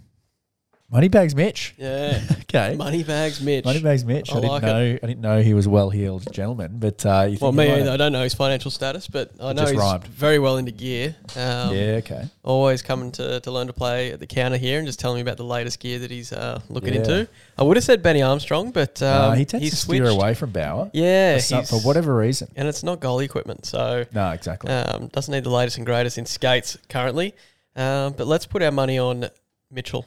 [0.89, 1.73] Moneybags Mitch.
[1.77, 2.19] Yeah.
[2.49, 2.75] Okay.
[2.77, 3.65] Moneybags Mitch.
[3.65, 4.31] Moneybags Mitch.
[4.31, 4.77] I, I didn't like know.
[5.03, 7.91] I didn't know he was a well-heeled gentleman, but uh, you Well, me either.
[7.91, 10.07] I don't know his financial status, but I know he's rhymed.
[10.07, 11.13] very well into gear.
[11.35, 11.99] Um, yeah.
[11.99, 12.23] Okay.
[12.41, 15.21] Always coming to, to learn to play at the counter here and just telling me
[15.23, 16.99] about the latest gear that he's uh, looking Yeah.
[17.01, 17.27] into.
[17.57, 20.05] I would have said Benny Armstrong, but um, Uh, he tends he's to switched.
[20.05, 20.89] steer away from Bauer.
[20.93, 22.47] Yeah, for, for whatever reason.
[22.55, 24.71] And it's not goalie equipment, so No, exactly.
[24.71, 27.35] um, doesn't need the latest and greatest in skates currently.
[27.75, 29.27] Um, but let's put our money on
[29.69, 30.05] Mitchell.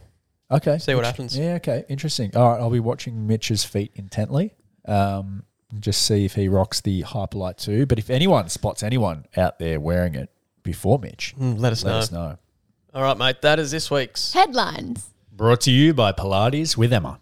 [0.51, 0.79] Okay.
[0.79, 1.37] See what happens.
[1.39, 1.85] Yeah, okay.
[1.89, 2.35] Interesting.
[2.37, 4.55] All right, I'll be watching Mitch's feet intently.
[4.85, 5.45] Um,
[5.79, 7.87] just see if he rocks the Hyperlite 2.
[7.87, 10.29] But if anyone spots anyone out there wearing it
[10.65, 11.99] before Mitch, Mm, let us let know.
[11.99, 12.39] us know.
[12.93, 13.41] All right, mate.
[13.43, 14.33] That is this week's.
[14.33, 15.11] Headlines.
[15.33, 17.21] Brought to you by Pilates with Emma.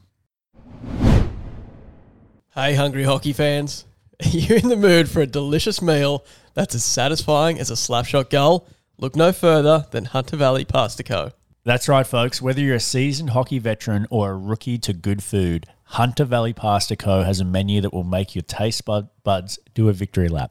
[2.55, 3.85] Hey, hungry hockey fans.
[4.25, 8.31] Are you in the mood for a delicious meal that's as satisfying as a slapshot
[8.31, 8.67] goal?
[8.99, 11.31] Look no further than Hunter Valley Pasta Co.
[11.69, 12.41] That's right, folks.
[12.41, 16.97] Whether you're a seasoned hockey veteran or a rookie to good food, Hunter Valley Pasta
[16.97, 17.25] Co.
[17.25, 20.51] has a menu that will make your taste bud- buds do a victory lap.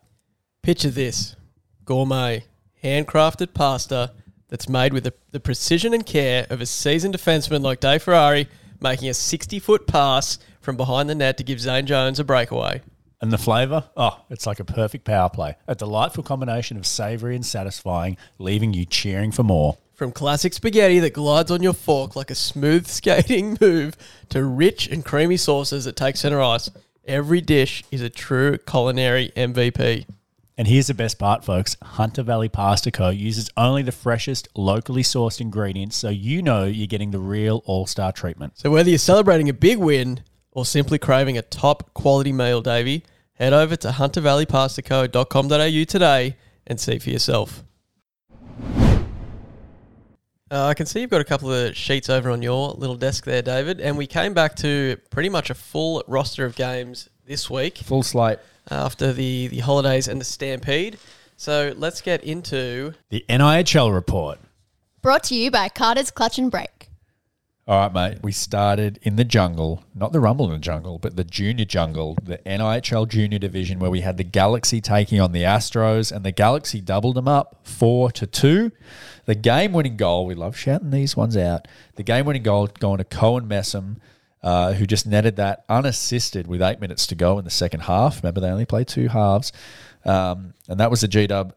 [0.61, 1.35] Picture this
[1.85, 2.45] gourmet,
[2.83, 4.13] handcrafted pasta
[4.49, 8.47] that's made with the, the precision and care of a seasoned defenseman like Dave Ferrari,
[8.79, 12.83] making a 60 foot pass from behind the net to give Zane Jones a breakaway.
[13.21, 13.85] And the flavour?
[13.97, 15.55] Oh, it's like a perfect power play.
[15.67, 19.79] A delightful combination of savoury and satisfying, leaving you cheering for more.
[19.97, 23.97] From classic spaghetti that glides on your fork like a smooth skating move
[24.29, 26.69] to rich and creamy sauces that take center ice,
[27.05, 30.05] every dish is a true culinary MVP.
[30.55, 33.09] And here's the best part, folks Hunter Valley Pasta Co.
[33.09, 37.87] uses only the freshest, locally sourced ingredients, so you know you're getting the real all
[37.87, 38.53] star treatment.
[38.59, 40.19] So whether you're celebrating a big win
[40.51, 46.35] or simply craving a top quality meal, Davey, head over to huntervalleypastaco.com.au today
[46.67, 47.63] and see for yourself.
[50.49, 53.25] Uh, I can see you've got a couple of sheets over on your little desk
[53.25, 57.49] there, David, and we came back to pretty much a full roster of games this
[57.49, 58.39] week Full slate.
[58.71, 60.97] after the, the holidays and the stampede.
[61.35, 64.39] So let's get into The NIHL report.
[65.01, 66.76] Brought to you by Carter's Clutch and Brake.
[67.67, 68.19] All right, mate.
[68.23, 72.17] We started in the jungle, not the Rumble in the jungle, but the junior jungle,
[72.23, 76.31] the NIHL junior division, where we had the Galaxy taking on the Astros, and the
[76.31, 78.71] Galaxy doubled them up four to two.
[79.25, 81.67] The game-winning goal, we love shouting these ones out.
[81.95, 83.97] The game-winning goal going to Cohen Messam,
[84.41, 88.23] uh, who just netted that unassisted with eight minutes to go in the second half.
[88.23, 89.51] Remember, they only play two halves,
[90.05, 91.53] um, and that was the G Dub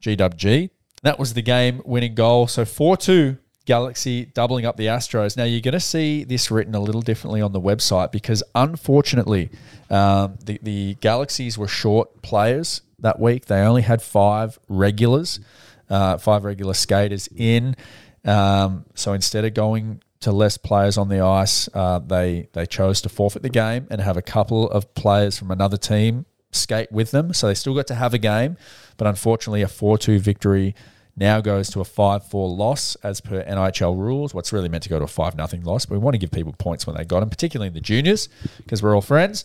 [0.00, 0.70] GWG.
[1.04, 2.48] That was the game winning goal.
[2.48, 5.36] So 4 2 Galaxy doubling up the Astros.
[5.36, 9.50] Now you're going to see this written a little differently on the website because unfortunately,
[9.90, 13.46] um, the, the Galaxies were short players that week.
[13.46, 15.40] They only had five regulars,
[15.88, 17.76] uh, five regular skaters in.
[18.24, 23.00] Um, so instead of going to less players on the ice, uh, they they chose
[23.02, 27.10] to forfeit the game and have a couple of players from another team skate with
[27.10, 27.32] them.
[27.32, 28.56] So they still got to have a game,
[28.96, 30.74] but unfortunately, a 4 2 victory
[31.20, 34.34] now goes to a 5 4 loss as per NIHL rules.
[34.34, 36.30] What's really meant to go to a 5 0 loss, but we want to give
[36.30, 39.44] people points when they got them, particularly the juniors, because we're all friends.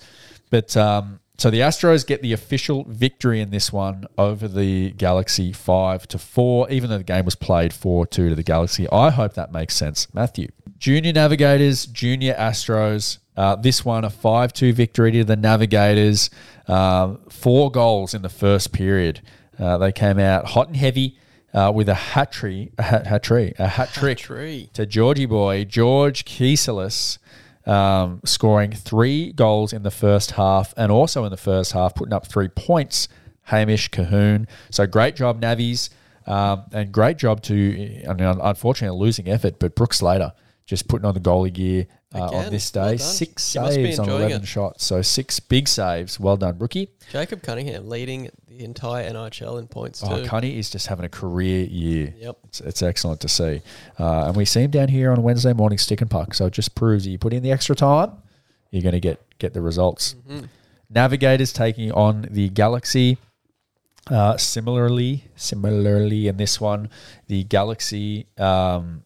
[0.49, 5.51] But um, so the Astros get the official victory in this one over the Galaxy
[5.51, 8.89] 5 to 4, even though the game was played 4 2 to the Galaxy.
[8.89, 10.07] I hope that makes sense.
[10.13, 10.47] Matthew.
[10.77, 13.19] Junior Navigators, Junior Astros.
[13.35, 16.29] Uh, this one, a 5 2 victory to the Navigators.
[16.67, 19.21] Um, four goals in the first period.
[19.59, 21.17] Uh, they came out hot and heavy
[21.55, 24.19] uh, with a hat trick, a hat, hat trick, a hat trick
[24.73, 27.17] to Georgie boy, George Kieselis,
[27.65, 32.13] um, scoring three goals in the first half and also in the first half, putting
[32.13, 33.07] up three points.
[33.45, 34.47] Hamish Cahoon.
[34.71, 35.89] So great job, Navies.
[36.27, 40.33] Um, and great job to, I mean, unfortunately, a losing effort, but Brooke Slater
[40.65, 41.85] just putting on the goalie gear
[42.19, 42.89] uh, on this day.
[42.91, 42.97] done.
[42.97, 44.47] six saves on 11 it.
[44.47, 44.85] shots.
[44.85, 46.19] So six big saves.
[46.19, 46.89] Well done, rookie.
[47.11, 50.27] Jacob Cunningham leading the entire NHL in points Oh, too.
[50.29, 52.13] Cunny is just having a career year.
[52.17, 52.37] Yep.
[52.45, 53.61] It's, it's excellent to see.
[53.99, 56.33] Uh, and we see him down here on Wednesday morning stick and puck.
[56.33, 58.11] So it just proves that you put in the extra time,
[58.71, 60.15] you're going to get get the results.
[60.27, 60.45] Mm-hmm.
[60.89, 63.17] Navigators taking on the Galaxy.
[64.07, 66.89] Uh, similarly, similarly in this one,
[67.27, 69.03] the Galaxy um,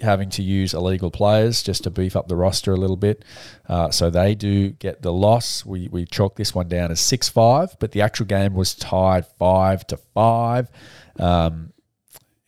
[0.00, 3.24] having to use illegal players just to beef up the roster a little bit.
[3.68, 5.64] Uh, so they do get the loss.
[5.64, 9.26] We we chalk this one down as six five, but the actual game was tied
[9.38, 10.70] five to five.
[11.18, 11.72] Um,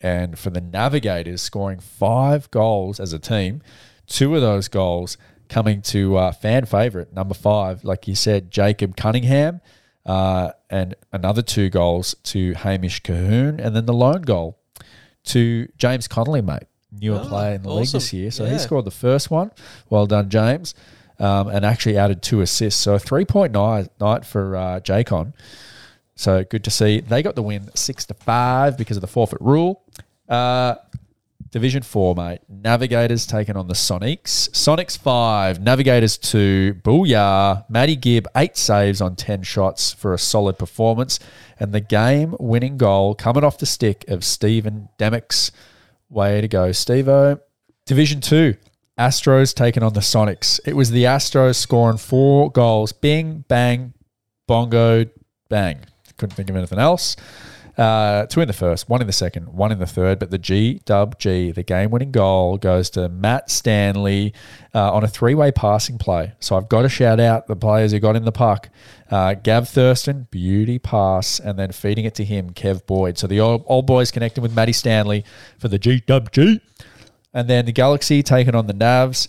[0.00, 3.62] and for the Navigators, scoring five goals as a team,
[4.06, 5.16] two of those goals
[5.48, 9.60] coming to uh, fan favorite number five, like you said, Jacob Cunningham,
[10.06, 14.58] uh, and another two goals to Hamish Cahoon, and then the lone goal
[15.24, 18.30] to James Connolly, mate, newer Oh, player in the league this year.
[18.30, 18.52] So Yeah.
[18.52, 19.50] he scored the first one.
[19.90, 20.74] Well done, James.
[21.20, 22.80] Um, and actually added two assists.
[22.80, 25.32] So a three point night, night for uh, Jacon.
[26.14, 27.00] So good to see.
[27.00, 29.82] They got the win six to five because of the forfeit rule.
[30.28, 30.76] Uh,
[31.50, 32.40] Division four, mate.
[32.48, 34.50] Navigators taking on the Sonics.
[34.50, 36.74] Sonics five, Navigators two.
[36.82, 37.64] Booyah.
[37.70, 41.18] Matty Gibb, eight saves on 10 shots for a solid performance.
[41.58, 45.50] And the game winning goal coming off the stick of Stephen Demix.
[46.10, 47.40] Way to go, Stevo.
[47.86, 48.56] Division two,
[48.98, 50.58] Astros taking on the Sonics.
[50.64, 52.92] It was the Astros scoring four goals.
[52.92, 53.92] Bing, bang,
[54.46, 55.06] bongo,
[55.48, 55.80] bang.
[56.16, 57.14] Couldn't think of anything else.
[57.78, 60.18] Uh, two in the first, one in the second, one in the third.
[60.18, 64.34] But the G dub G, the game winning goal, goes to Matt Stanley
[64.74, 66.32] uh, on a three way passing play.
[66.40, 68.68] So I've got to shout out the players who got in the puck.
[69.12, 73.16] Uh, Gav Thurston, beauty pass, and then feeding it to him, Kev Boyd.
[73.16, 75.24] So the old, old boys connecting with Matty Stanley
[75.58, 76.60] for the G dub G.
[77.32, 79.28] And then the Galaxy taking on the Navs.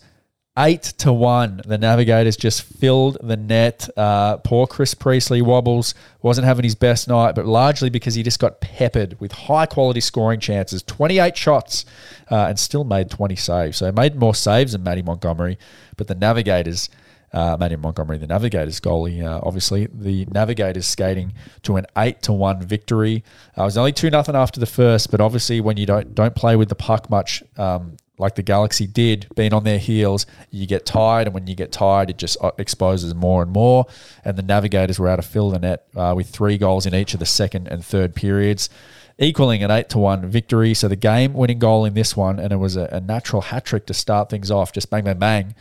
[0.62, 1.62] Eight to one.
[1.66, 3.90] The Navigators just filled the net.
[3.96, 5.96] Uh, poor Chris Priestley wobbles.
[6.22, 10.02] Wasn't having his best night, but largely because he just got peppered with high quality
[10.02, 10.84] scoring chances.
[10.84, 11.86] 28 shots
[12.30, 13.78] uh, and still made 20 saves.
[13.78, 15.58] So he made more saves than Matty Montgomery.
[15.96, 16.90] But the Navigators,
[17.32, 22.34] uh, Matty Montgomery, the Navigators goalie, uh, obviously, the Navigators skating to an 8 to
[22.34, 23.24] 1 victory.
[23.58, 26.36] Uh, it was only 2 nothing after the first, but obviously, when you don't, don't
[26.36, 30.68] play with the puck much, um, like the Galaxy did, being on their heels, you
[30.68, 33.86] get tired, and when you get tired, it just uh, exposes more and more.
[34.26, 37.14] And the Navigators were able to fill the net uh, with three goals in each
[37.14, 38.70] of the second and third periods,
[39.18, 40.74] equaling an eight to one victory.
[40.74, 43.86] So the game-winning goal in this one, and it was a, a natural hat trick
[43.88, 44.74] to start things off.
[44.74, 45.56] Just bang, bang, bang.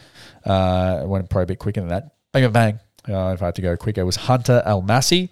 [0.44, 2.12] Uh, it went probably a bit quicker than that.
[2.32, 2.52] Bang, bang,
[3.06, 3.14] bang.
[3.16, 5.30] Uh, if I had to go quicker, it was Hunter Almasi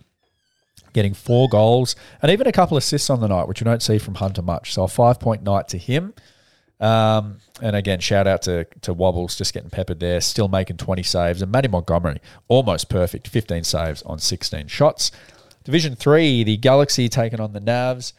[0.93, 3.99] getting four goals and even a couple assists on the night, which you don't see
[3.99, 4.73] from Hunter much.
[4.73, 6.15] So a five-point night to him.
[6.79, 11.03] Um, and again, shout out to, to Wobbles just getting peppered there, still making 20
[11.03, 11.43] saves.
[11.43, 15.11] And Matty Montgomery, almost perfect, 15 saves on 16 shots.
[15.65, 18.13] Division three, the Galaxy taking on the Navs.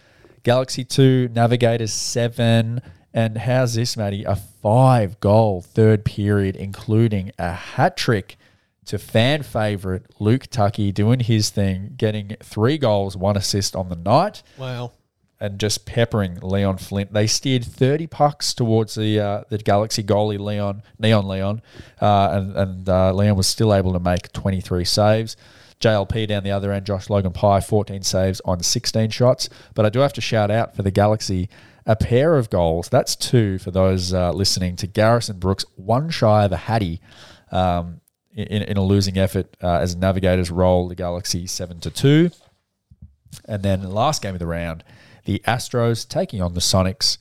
[0.44, 2.82] Galaxy two, Navigators seven.
[3.14, 4.24] And how's this, Matty?
[4.26, 8.38] A five goal third period, including a hat trick
[8.86, 13.96] to fan favorite Luke Tucky doing his thing, getting three goals, one assist on the
[13.96, 14.92] night Wow.
[15.40, 17.14] And just peppering Leon Flint.
[17.14, 21.62] They steered 30 pucks towards the uh, the Galaxy goalie Leon Neon Leon,
[22.02, 25.36] uh, and and uh, Leon was still able to make 23 saves.
[25.80, 29.48] JLP down the other end, Josh Logan Pye, 14 saves on 16 shots.
[29.76, 31.50] But I do have to shout out for the Galaxy
[31.86, 32.90] a pair of goals.
[32.90, 37.00] That's two for those uh, listening to Garrison Brooks, one shy of a Hattie.
[37.52, 38.02] Um,
[38.38, 42.30] in, in a losing effort uh, as Navigators roll the Galaxy 7 to 2.
[43.46, 44.84] And then last game of the round,
[45.28, 47.18] the Astros taking on the Sonics.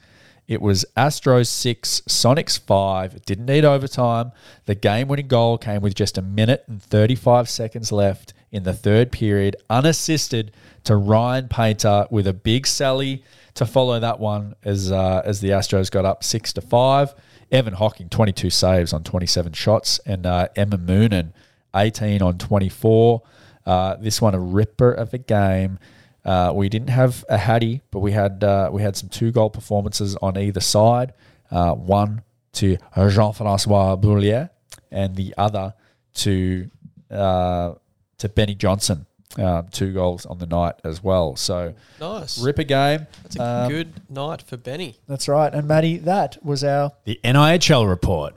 [0.46, 3.16] It was Astros 6, Sonics 5.
[3.16, 4.30] It didn't need overtime.
[4.66, 8.72] The game winning goal came with just a minute and 35 seconds left in the
[8.72, 10.52] third period, unassisted
[10.84, 15.48] to Ryan Painter with a big sally to follow that one as uh, as the
[15.48, 17.12] Astros got up 6 to 5.
[17.50, 21.32] Evan Hocking, 22 saves on 27 shots, and uh, Emma Moonen,
[21.74, 23.22] 18 on 24.
[23.66, 25.80] Uh, this one a ripper of a game.
[26.26, 29.48] Uh, we didn't have a Hattie, but we had uh, we had some two goal
[29.48, 31.14] performances on either side.
[31.50, 32.22] Uh, one
[32.54, 34.50] to Jean Francois Boulier,
[34.90, 35.72] and the other
[36.14, 36.68] to
[37.10, 37.74] uh,
[38.18, 39.06] to Benny Johnson.
[39.38, 41.36] Um, two goals on the night as well.
[41.36, 42.38] So Nice.
[42.38, 43.06] ripper game.
[43.22, 44.96] That's a Um, good night for Benny.
[45.06, 45.52] That's right.
[45.52, 48.34] And Matty, that was our The NIHL report.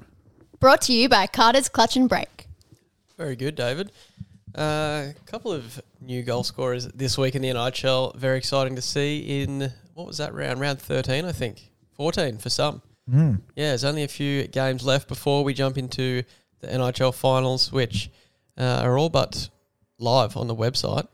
[0.59, 2.47] Brought to you by Carter's Clutch and Brake.
[3.17, 3.91] Very good, David.
[4.56, 8.16] A couple of new goal scorers this week in the NHL.
[8.16, 10.60] Very exciting to see in what was that round?
[10.60, 11.72] Round 13, I think.
[11.95, 12.82] 14 for some.
[13.10, 13.41] Mm.
[13.56, 16.24] Yeah, there's only a few games left before we jump into
[16.60, 18.10] the NHL finals, which
[18.58, 19.50] uh, are all but
[19.97, 21.08] live on the website.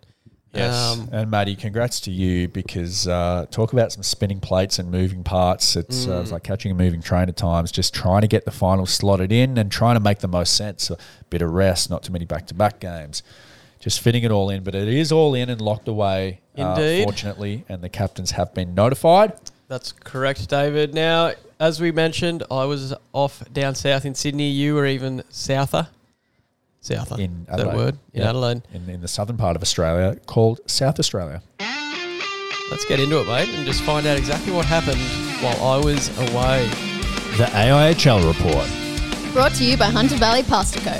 [0.58, 5.24] Um, and Maddie, congrats to you because uh, talk about some spinning plates and moving
[5.24, 5.76] parts.
[5.76, 7.72] It's, uh, it's like catching a moving train at times.
[7.72, 10.90] Just trying to get the finals slotted in and trying to make the most sense.
[10.90, 10.98] A
[11.30, 13.24] bit of rest, not too many back-to-back games.
[13.80, 16.40] Just fitting it all in, but it is all in and locked away.
[16.58, 17.04] uh, Indeed.
[17.04, 19.34] fortunately, and the captains have been notified.
[19.68, 20.94] That's correct, David.
[20.94, 24.50] Now, as we mentioned, I was off down south in Sydney.
[24.50, 25.88] You were even souther.
[26.86, 27.16] Souther.
[27.20, 27.76] In Is that a Adelaide.
[27.76, 27.98] word?
[28.14, 28.30] In Yeah.
[28.30, 28.62] Adelaide.
[28.74, 31.42] in, in the southern part of Australia called South Australia.
[32.72, 35.02] Let's get into it, mate, and just find out exactly what happened
[35.42, 36.68] while I was away.
[37.38, 39.34] The AIHL report.
[39.34, 41.00] Brought to you by Hunter Valley Pasta Co.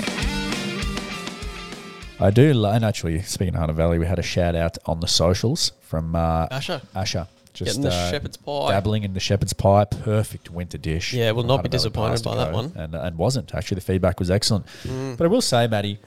[2.20, 5.08] I do, and actually, speaking of Hunter Valley, we had a shout out on the
[5.08, 7.28] socials from uh, Asher, Asher.
[7.56, 8.72] Just getting the uh, shepherd's pie.
[8.72, 11.14] dabbling in the shepherd's pie, perfect winter dish.
[11.14, 12.72] Yeah, will not be disappointed by that one.
[12.76, 13.76] and and wasn't actually.
[13.76, 15.18] The feedback was excellent, Mm.
[15.18, 16.00] but I will say, Maddie,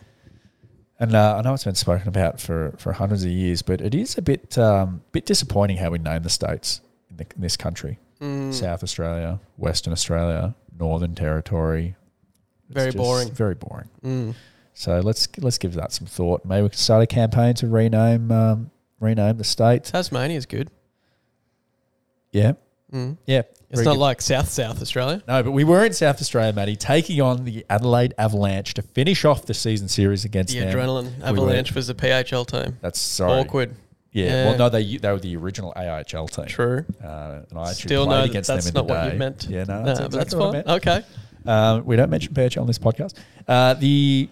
[1.01, 3.94] and uh, I know it's been spoken about for, for hundreds of years, but it
[3.94, 6.80] is a bit um, bit disappointing how we name the states
[7.11, 8.53] in, the, in this country: Mm.
[8.53, 11.94] South Australia, Western Australia, Northern Territory.
[12.70, 13.30] It's Very boring.
[13.32, 13.88] Very boring.
[14.05, 14.34] Mm.
[14.74, 16.44] So let's let's give that some thought.
[16.44, 18.70] Maybe we can start a campaign to rename um,
[19.01, 19.84] rename the state.
[19.84, 20.70] Tasmania is good.
[22.33, 22.53] Yeah,
[22.93, 23.16] Mm.
[23.26, 23.43] yeah.
[23.70, 24.01] It's very not good.
[24.01, 25.22] like South South Australia.
[25.29, 29.24] No, but we were in South Australia, Matty, taking on the Adelaide Avalanche to finish
[29.26, 30.74] off the season series against The them.
[30.74, 32.79] adrenaline were- avalanche was the PHL team.
[32.81, 33.41] That's sorry.
[33.41, 33.74] Awkward.
[34.12, 34.24] Yeah.
[34.24, 34.45] Yeah.
[34.47, 36.47] Well, no, they they were the original AIHL team.
[36.47, 36.85] True.
[37.05, 39.12] Uh, and I actually Still played know that against that's them in not the what
[39.12, 39.47] you meant.
[39.51, 40.53] Yeah, no, No, that's but exactly that's what I fine.
[40.53, 40.68] meant.
[40.87, 41.03] Okay.
[41.47, 43.14] Um, we don't mention PHL on this podcast.
[43.47, 44.29] Uh, the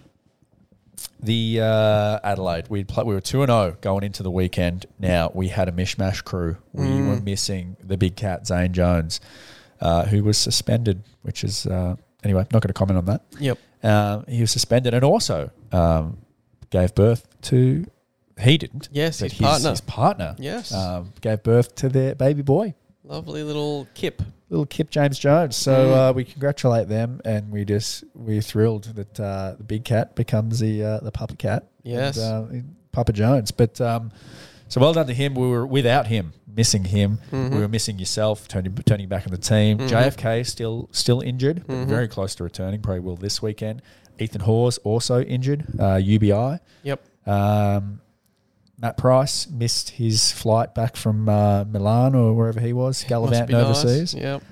[1.20, 4.86] the uh, Adelaide, we play, we were two and zero going into the weekend.
[4.98, 6.56] Now we had a mishmash crew.
[6.72, 7.08] We Mm.
[7.08, 9.20] were missing the big cat Zane Jones,
[9.80, 11.02] uh, who was suspended.
[11.22, 13.22] Which is uh, anyway, not going to comment on that.
[13.40, 13.58] Yep.
[13.82, 16.18] Um, he was suspended and also um,
[16.70, 17.86] gave birth to.
[18.38, 18.88] He didn't.
[18.92, 19.70] Yes, but his partner.
[19.70, 20.36] His partner.
[20.38, 20.72] Yes.
[20.74, 22.74] Um, gave birth to their baby boy
[23.06, 24.20] Lovely little kip.
[24.50, 25.56] little Kip James Jones.
[25.56, 26.10] So Mm.
[26.10, 30.58] uh, we congratulate them, and we just we're thrilled that uh, the big cat becomes
[30.60, 31.68] the uh, the Papa Cat.
[31.82, 32.16] Yes.
[32.16, 33.50] and, uh, Papa Jones.
[33.50, 34.10] But um,
[34.68, 35.34] so well done to him.
[35.34, 37.18] We were without him, missing him.
[37.32, 37.50] Mhm.
[37.54, 39.78] We were missing yourself, turning turning back on the team.
[39.78, 39.88] Mhm.
[39.88, 41.86] JFK still still injured, but Mhm.
[41.86, 42.80] very close to returning.
[42.82, 43.82] Probably will this weekend.
[44.18, 46.58] Ethan Hawes also injured, uh, UBI.
[46.84, 47.00] Yep.
[47.26, 48.00] Um,
[48.78, 53.52] Matt Price missed his flight back from uh, Milan or wherever he was, gallivanting be
[53.54, 53.84] nice.
[53.84, 54.14] overseas.
[54.14, 54.42] Yep.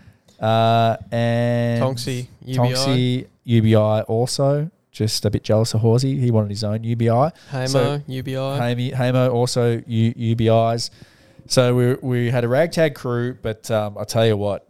[0.41, 2.59] Uh, and Tonksy, UBI.
[2.59, 4.71] Tonksy, UBI also.
[4.91, 6.19] Just a bit jealous of Horsey.
[6.21, 7.09] He wanted his own UBI.
[7.51, 8.35] Hamo, So- UBI.
[8.35, 10.91] Hamo, Hamo also U, UBIs.
[11.47, 14.67] So we, we had a ragtag crew, but um, I'll tell you what,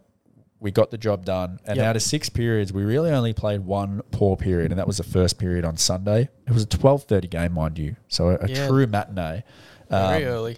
[0.65, 1.59] we got the job done.
[1.65, 1.85] And Yep.
[1.85, 5.03] out of six periods, we really only played one poor period, and that was the
[5.03, 6.27] first period on Sunday.
[6.47, 8.67] It was a twelve thirty game, mind you, so a, a Yeah.
[8.67, 9.43] true matinee.
[9.89, 10.57] Very Um, early.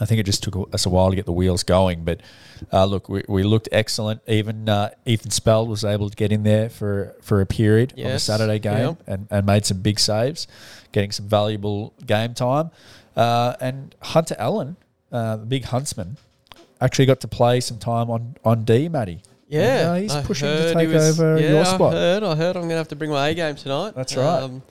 [0.00, 2.20] I think it just took us a while to get the wheels going, but
[2.72, 4.20] uh, look, we, we looked excellent.
[4.26, 8.10] Even uh, Ethan Spell was able to get in there for, for a period on
[8.10, 10.48] the Saturday game and, and made some big saves,
[10.90, 12.72] getting some valuable game time.
[13.16, 14.76] Uh, and Hunter Allen,
[15.12, 16.16] uh, the big huntsman,
[16.80, 19.20] actually got to play some time on, on D, Matty.
[19.60, 21.94] Yeah, uh, he's I pushing to take was- over yeah, your spot.
[21.94, 22.22] I heard.
[22.22, 22.56] I heard.
[22.56, 23.94] I'm gonna have to bring my A game tonight.
[23.94, 24.42] That's right.
[24.42, 24.62] Um,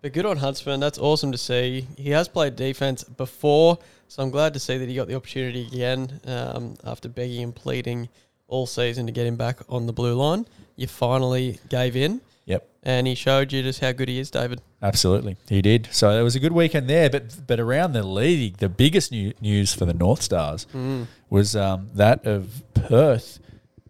[0.00, 0.80] but good on Huntsman.
[0.80, 1.86] That's awesome to see.
[1.96, 3.78] He has played defense before,
[4.08, 7.54] so I'm glad to see that he got the opportunity again um, after begging and
[7.54, 8.08] pleading
[8.48, 10.46] all season to get him back on the blue line.
[10.76, 12.66] You finally gave in, Yep.
[12.82, 14.60] and he showed you just how good he is, David.
[14.82, 15.88] Absolutely, he did.
[15.92, 17.08] So it was a good weekend there.
[17.08, 21.06] But but around the league, the biggest new, news for the North Stars Mm.
[21.30, 23.38] was um, that of Perth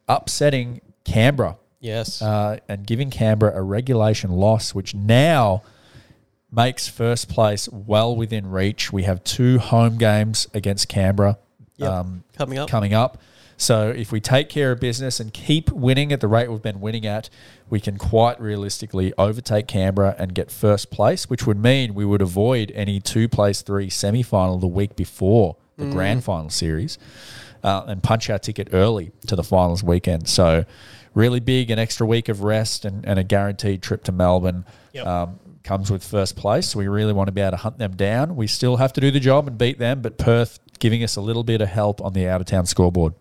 [0.08, 2.22] upsetting Canberra Yes.
[2.22, 5.62] uh, and giving Canberra a regulation loss, which now
[6.50, 8.92] makes first place well within reach.
[8.92, 11.38] We have two home games against Canberra
[11.78, 11.90] Yep.
[11.90, 12.68] um, Coming up.
[12.68, 13.18] coming up.
[13.56, 16.80] So if we take care of business and keep winning at the rate we've been
[16.80, 17.30] winning at,
[17.70, 22.22] we can quite realistically overtake Canberra and get first place, which would mean we would
[22.22, 25.92] avoid any two place three semi final the week before the Mm.
[25.92, 26.98] grand final series
[27.62, 30.28] uh, and punch our ticket early to the finals weekend.
[30.28, 30.64] So
[31.14, 34.64] really big, an extra week of rest and, and a guaranteed trip to Melbourne.
[34.92, 35.06] Yep.
[35.06, 36.70] Um, comes with first place.
[36.70, 38.36] So we really want to be able to hunt them down.
[38.36, 41.20] We still have to do the job and beat them, but Perth giving us a
[41.20, 43.14] little bit of help on the out of town scoreboard.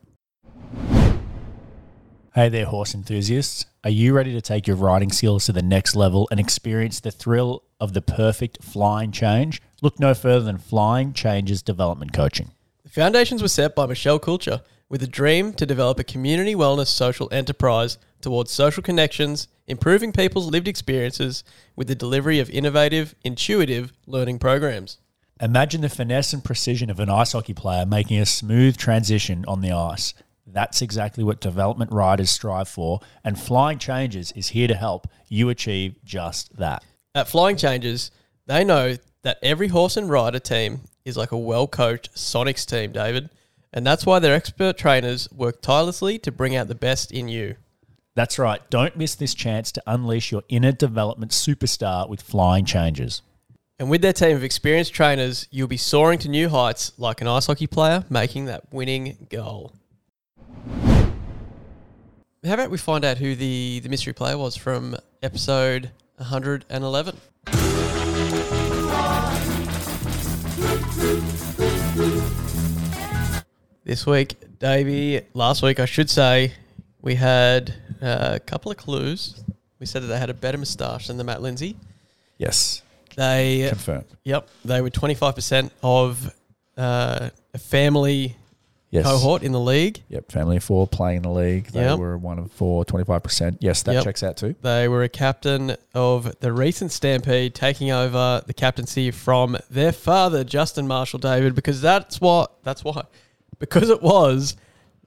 [2.33, 3.65] Hey there, horse enthusiasts.
[3.83, 7.11] Are you ready to take your riding skills to the next level and experience the
[7.11, 9.61] thrill of the perfect flying change?
[9.81, 12.51] Look no further than Flying Changes Development Coaching.
[12.91, 16.87] The foundations were set by Michelle Kulcher with a dream to develop a community wellness
[16.87, 21.45] social enterprise towards social connections, improving people's lived experiences
[21.77, 24.97] with the delivery of innovative, intuitive learning programs.
[25.39, 29.61] Imagine the finesse and precision of an ice hockey player making a smooth transition on
[29.61, 30.13] the ice.
[30.45, 35.47] That's exactly what development riders strive for, and Flying Changes is here to help you
[35.47, 36.83] achieve just that.
[37.15, 38.11] At Flying Changes,
[38.47, 42.91] they know that every horse and rider team is like a well coached Sonics team,
[42.91, 43.29] David.
[43.73, 47.55] And that's why their expert trainers work tirelessly to bring out the best in you.
[48.15, 48.61] That's right.
[48.69, 53.21] Don't miss this chance to unleash your inner development superstar with Flying Changes.
[53.79, 57.27] And with their team of experienced trainers, you'll be soaring to new heights like an
[57.27, 59.73] ice hockey player making that winning goal.
[62.43, 68.60] How about we find out who the, the mystery player was from episode 111?
[73.83, 76.53] This week, Davey, last week, I should say,
[77.01, 79.43] we had uh, a couple of clues.
[79.79, 81.75] We said that they had a better moustache than the Matt Lindsay.
[82.37, 82.83] Yes,
[83.15, 84.05] They confirmed.
[84.23, 86.33] Yep, they were twenty five percent of
[86.77, 88.35] uh, a family
[88.91, 89.05] Yes.
[89.05, 90.01] cohort in the league.
[90.09, 91.67] Yep, family of four playing in the league.
[91.67, 91.97] They Yep.
[91.99, 93.57] were one of four, 25%.
[93.61, 94.03] Yes, that Yep.
[94.03, 94.53] checks out too.
[94.61, 100.43] They were a captain of the recent Stampede, taking over the captaincy from their father,
[100.43, 103.03] Justin Marshall David, because that's what that's why
[103.61, 104.57] because it was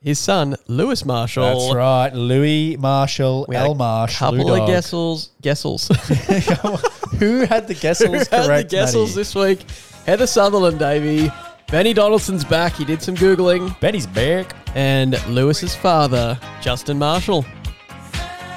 [0.00, 1.44] his son, Lewis Marshall.
[1.68, 2.10] That's right.
[2.14, 4.68] Louis Marshall, We had L a Marsh, couple of Dog.
[4.68, 5.88] Guessels, Guessels.
[7.18, 9.14] Who had the Who Gessels had the Guessels Matty?
[9.14, 9.62] this week?
[10.06, 11.30] Heather Sutherland, Davey.
[11.68, 12.74] Benny Donaldson's back.
[12.74, 13.78] He did some googling.
[13.80, 14.54] Benny's back.
[14.74, 17.44] And Lewis's father, Justin Marshall.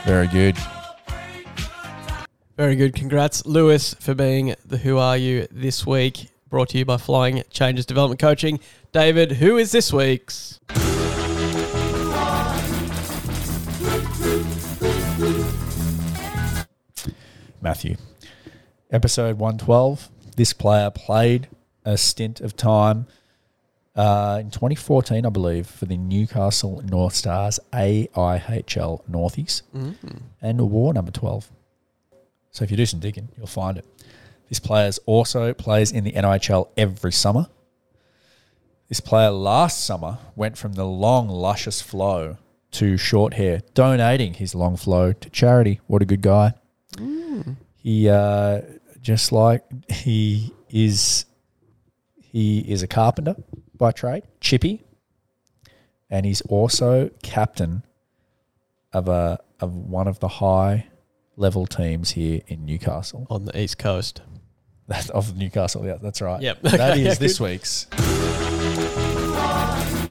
[0.05, 0.57] Very good.
[2.57, 2.93] Very good.
[2.95, 6.29] Congrats, Lewis, for being the Who Are You this week.
[6.49, 8.59] Brought to you by Flying Changes Development Coaching.
[8.97, 10.59] David, who is this week's?
[17.61, 17.97] Matthew.
[18.89, 20.09] Episode 112.
[20.35, 21.47] This player played
[21.85, 23.05] a stint of time
[23.95, 29.61] uh, in 2014, I believe, for the Newcastle North Stars AIHL Northies
[30.41, 31.51] and wore number 12.
[32.49, 33.85] So if you do some digging, you'll find it.
[34.49, 37.45] This player also plays in the NIHL every summer.
[38.89, 42.37] This player last summer went from the long, luscious flow
[42.71, 45.81] to short hair, donating his long flow to charity.
[45.87, 46.53] What a good guy.
[47.75, 48.61] He uh,
[49.01, 51.25] just like he is
[52.21, 53.35] he is a carpenter
[53.75, 54.83] by trade, chippy,
[56.09, 57.83] and he's also captain
[58.93, 60.87] of a of one of the high
[61.35, 63.27] level teams here in Newcastle.
[63.29, 64.21] On the East Coast.
[64.87, 66.41] That's of Newcastle, yeah, that's right.
[66.41, 66.61] Yep.
[66.61, 67.87] That is this week's.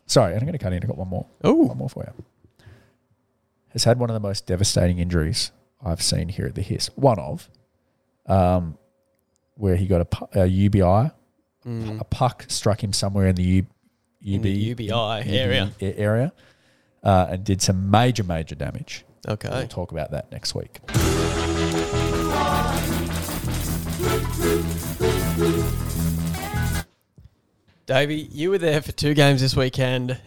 [0.06, 0.82] Sorry, I'm going to cut in.
[0.82, 1.26] I've got one more.
[1.44, 2.24] Oh, One more for you.
[3.70, 5.50] Has had one of the most devastating injuries
[5.84, 6.90] I've seen here at the HIS.
[6.94, 7.50] One of,
[8.26, 8.78] um,
[9.56, 10.00] where he got
[10.32, 11.10] a, a UBI,
[11.66, 13.66] a puck struck him somewhere in the U,
[14.22, 14.90] In the UBI
[15.26, 15.72] area.
[15.80, 16.32] area,
[17.02, 19.04] uh, and did some major, major damage.
[19.28, 20.78] Okay, we'll talk about that next week.
[27.86, 30.18] Davey, you were there for two games this weekend.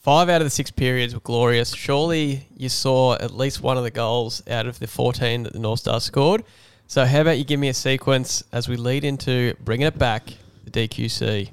[0.00, 1.74] Five out of the six periods were glorious.
[1.74, 5.58] Surely you saw at least one of the goals out of the 14 that the
[5.58, 6.44] North Stars scored.
[6.86, 10.24] So, how about you give me a sequence as we lead into bringing it back,
[10.64, 11.48] the DQC?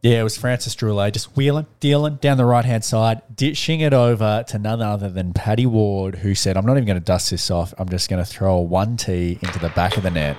[0.00, 3.92] Yeah, it was Francis Droulet just wheeling, dealing down the right hand side, dishing it
[3.92, 7.32] over to none other than Paddy Ward, who said, I'm not even going to dust
[7.32, 7.74] this off.
[7.78, 10.36] I'm just going to throw a 1T into the back of the net.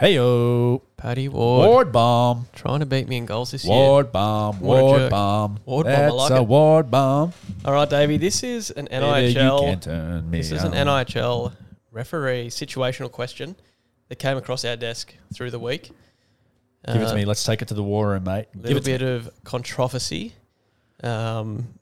[0.00, 0.80] Heyo.
[0.96, 2.46] Paddy Ward, Ward bomb.
[2.54, 3.74] trying to beat me in goals this year.
[3.74, 4.60] Ward bomb.
[4.60, 5.10] What a Ward jerk.
[5.10, 5.58] bomb.
[5.66, 6.46] Ward bomb, I That's like a it.
[6.48, 7.32] Ward bomb.
[7.66, 11.04] All right, Davey, this is an Baby, you can't turn me This is an on.
[11.06, 11.52] NIHL
[11.92, 13.56] referee situational question
[14.08, 15.90] that came across our desk through the week.
[16.86, 17.24] Give it Uh, to me.
[17.26, 18.46] Let's take it to the war room, mate.
[18.54, 18.98] A Give little it to me.
[18.98, 20.32] bit of controversy.
[21.02, 21.74] Um,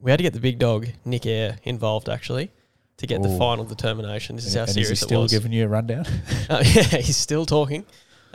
[0.00, 2.50] we had to get the big dog Nick Air involved actually
[2.98, 3.38] to get the Ooh.
[3.38, 4.36] final determination.
[4.36, 5.32] This is how And is he serious it still was.
[5.32, 6.04] giving you a rundown?
[6.48, 7.84] Uh, yeah, he's still talking.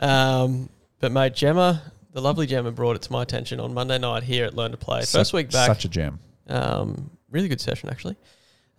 [0.00, 0.68] Um,
[1.00, 1.82] but mate, Gemma,
[2.12, 4.76] the lovely Gemma, brought it to my attention on Monday night here at Learn to
[4.76, 5.00] Play.
[5.00, 6.18] First Such- week back, Such a gem.
[6.48, 8.16] um, really good session actually.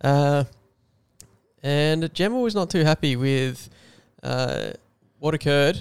[0.00, 0.44] Uh,
[1.62, 3.68] and Gemma was not too happy with
[4.22, 4.70] uh,
[5.18, 5.80] what occurred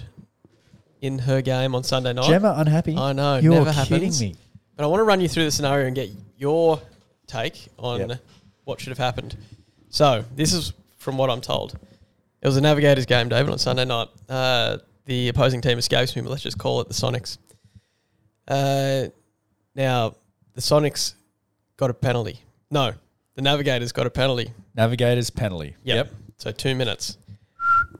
[1.01, 2.27] in her game on Sunday night.
[2.27, 2.95] Gemma unhappy?
[2.97, 4.21] I know, You're never kidding happens.
[4.21, 4.35] me.
[4.75, 6.81] But I want to run you through the scenario and get your
[7.27, 8.19] take on Yep.
[8.65, 9.37] what should have happened.
[9.89, 11.77] So this is from what I'm told.
[12.41, 14.07] It was a Navigators game, David, on Sunday night.
[14.29, 14.77] Uh,
[15.07, 17.37] the opposing team escapes me, but let's just call it the Sonics.
[18.47, 19.07] Uh,
[19.75, 20.15] now
[20.53, 21.15] the Sonics
[21.77, 22.41] got a penalty.
[22.69, 22.93] No,
[23.35, 24.51] the Navigators got a penalty.
[24.75, 25.75] Navigators penalty.
[25.83, 26.11] Yep.
[26.37, 27.17] So two minutes.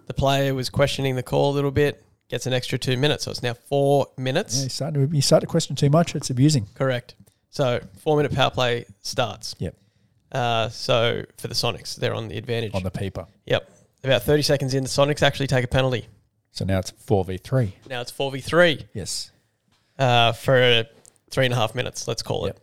[0.05, 2.03] The player was questioning the call a little bit.
[2.30, 4.58] Gets an extra two minutes, so it's now four minutes.
[4.58, 6.14] Yeah, you start to you start to question too much.
[6.14, 6.68] It's abusing.
[6.76, 7.16] Correct.
[7.51, 9.55] So four minute power play starts.
[9.60, 9.76] Yep.
[10.34, 12.76] Uh, so for the Sonics, they're on the advantage.
[12.76, 13.26] On the peeper.
[13.45, 13.70] yep.
[14.03, 16.08] About 30 seconds in, the Sonics actually take a penalty.
[16.58, 17.74] So now it's four v three.
[17.88, 19.30] Now it's 4v3 Yes.
[19.99, 20.86] uh, for
[21.30, 22.58] three and a half minutes, let's call it.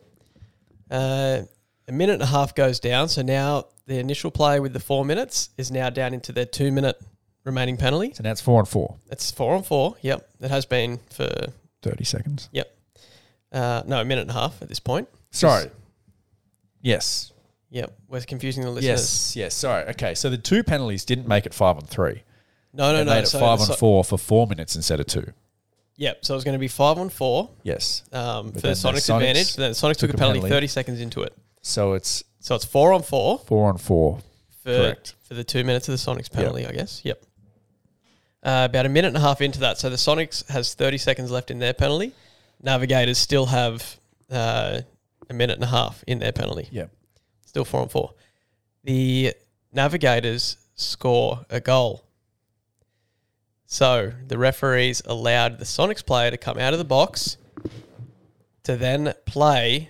[0.90, 1.42] Uh,
[1.86, 3.09] a minute and a half goes down.
[3.09, 6.72] So now the initial play with the four minutes is now down into their two
[6.72, 7.01] minute
[7.45, 8.12] remaining penalty.
[8.14, 8.97] So now it's four and four.
[9.12, 9.95] It's four on four.
[10.03, 10.28] Yep.
[10.40, 11.30] It has been for,
[11.82, 12.49] Thirty seconds.
[12.51, 12.76] yep.
[13.53, 15.09] Uh, no, a minute and a half at this point.
[15.30, 15.70] Sorry.
[16.82, 17.32] Yes.
[17.70, 17.97] Yep.
[18.09, 19.01] We're confusing the listeners.
[19.01, 19.36] Yes.
[19.36, 19.55] Yes.
[19.55, 19.84] Sorry.
[19.90, 20.14] Okay.
[20.16, 22.22] So the two penalties didn't make it five on three.
[22.75, 23.14] No, no, They no.
[23.14, 25.33] made it so five on So- four for four minutes instead of two.
[25.97, 26.25] Yep.
[26.25, 28.03] So it was going to be five on four Yes.
[28.12, 29.55] um, for the the Sonics, advantage.
[29.55, 30.51] But then the Sonics took, took a penalty, penalty.
[30.55, 31.33] 30 seconds into it.
[31.62, 34.18] So it's So it's four on four four on four.
[34.62, 35.14] for, Correct.
[35.22, 37.01] for the two minutes of the Sonics penalty, I guess.
[37.05, 37.22] Yep.
[38.43, 39.79] Uh, about a minute and a half into that.
[39.79, 42.12] So the Sonics has 30 seconds left in their penalty.
[42.61, 43.97] Navigators still have
[44.31, 44.81] uh,
[45.31, 46.68] a minute and a half in their penalty.
[46.72, 46.87] Yeah.
[47.47, 48.14] Still four on four.
[48.83, 49.33] The
[49.72, 52.05] Navigators score a goal.
[53.75, 57.39] So the referees allowed the Sonics player to come out of the box
[58.62, 59.89] to then play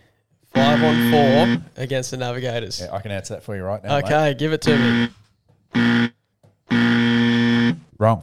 [0.54, 2.80] five on four against the Navigators.
[2.80, 3.96] Yeah, I can answer that for you right now.
[3.96, 4.04] mate.
[4.06, 5.10] Okay, give it to
[5.74, 6.10] me.
[7.98, 8.22] Wrong.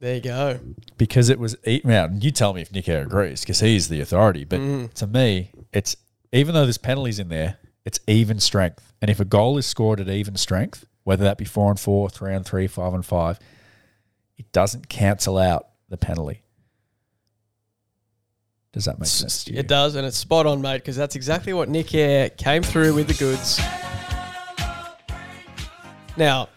[0.00, 0.58] There you go.
[0.96, 4.00] because it was e- now you tell me if Nick Air agrees because he's the
[4.00, 4.92] authority but Mm.
[4.94, 5.96] to me it's
[6.32, 10.00] even though there's penalties in there it's even strength and if a goal is scored
[10.00, 13.38] at even strength whether that be four and four three and three five and five
[14.36, 16.42] it doesn't cancel out the penalty
[18.74, 21.14] does that make sense to you It does, and it's spot on, mate, because that's
[21.14, 23.60] exactly what Nick Air came through with the goods.
[26.16, 26.48] Now,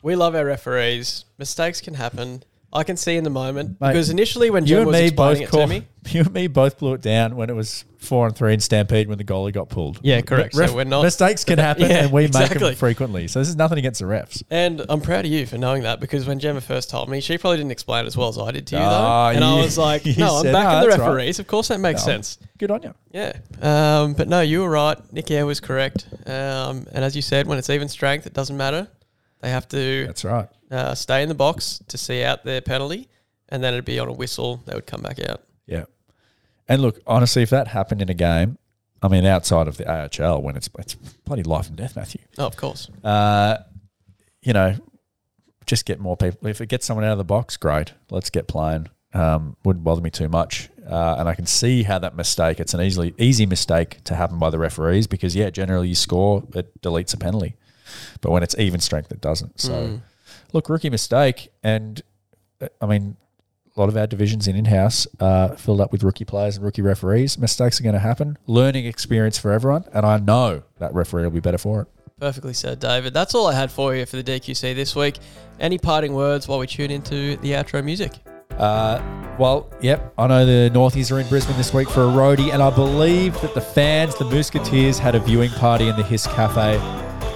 [0.00, 1.24] we love our referees.
[1.38, 2.44] Mistakes can happen.
[2.76, 5.38] I can see in the moment Mate, because initially when you and was me explaining
[5.40, 7.84] both it call, to me, you and me both blew it down when it was
[7.98, 9.98] four and three in Stampede when the goalie got pulled.
[10.02, 10.54] Yeah, correct.
[10.54, 13.26] So we're not- mistakes can happen Yeah, and we make them frequently.
[13.26, 14.42] So this is nothing against the refs.
[14.50, 17.36] and I'm proud of you for knowing that because when Gemma first told me, she
[17.38, 19.36] probably didn't explain it as well as I did to you, Ah, though.
[19.36, 21.38] And I was like, no, I'm said, backing "No, the that's right." referees.
[21.40, 22.12] Of course, that makes No.
[22.12, 22.38] sense.
[22.58, 22.94] Good on you.
[23.12, 23.32] Yeah.
[23.60, 24.98] Um, but no, you were right.
[25.12, 26.06] Nick Air was correct.
[26.26, 28.88] Um, and as you said, when it's even strength, it doesn't matter.
[29.40, 30.48] They have to That's right.
[30.70, 33.08] uh, stay in the box to see out their penalty,
[33.48, 34.62] and then it'd be on a whistle.
[34.66, 35.42] They would come back out.
[35.66, 35.84] Yeah.
[36.68, 38.58] And look, honestly, if that happened in a game,
[39.02, 42.22] I mean, outside of the AHL, when it's it's bloody life and death, Matthew.
[42.38, 42.88] Oh, of course.
[43.04, 43.58] Uh,
[44.42, 44.74] you know,
[45.66, 46.48] just get more people.
[46.48, 47.92] If it gets someone out of the box, great.
[48.10, 48.88] Let's get playing.
[49.12, 50.70] Um, wouldn't bother me too much.
[50.88, 52.60] Uh, and I can see how that mistake.
[52.60, 56.44] It's an easily easy mistake to happen by the referees because yeah, generally you score,
[56.54, 57.56] it deletes a penalty.
[58.20, 59.60] But when it's even strength, it doesn't.
[59.60, 60.00] So, Mm.
[60.52, 62.02] look, rookie mistake, and
[62.60, 63.16] uh, I mean,
[63.76, 66.80] a lot of our divisions in in-house uh, filled up with rookie players and rookie
[66.82, 67.36] referees.
[67.38, 68.38] Mistakes are going to happen.
[68.46, 71.88] Learning experience for everyone, and I know that referee will be better for it.
[72.18, 73.12] Perfectly said, David.
[73.12, 75.18] That's all I had for you for the DQC this week.
[75.60, 78.12] Any parting words while we tune into the outro music?
[78.56, 79.02] Uh,
[79.38, 82.62] well, yep, I know the Northies are in Brisbane this week for a roadie, and
[82.62, 86.78] I believe that the fans, the Musketeers, had a viewing party in the Hiss Cafe.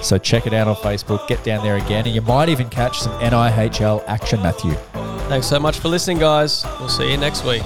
[0.01, 2.99] So check it out on Facebook, get down there again, and you might even catch
[2.99, 4.73] some NIHL action, Matthew.
[5.29, 6.65] Thanks so much for listening, guys.
[6.79, 7.63] We'll see you next week.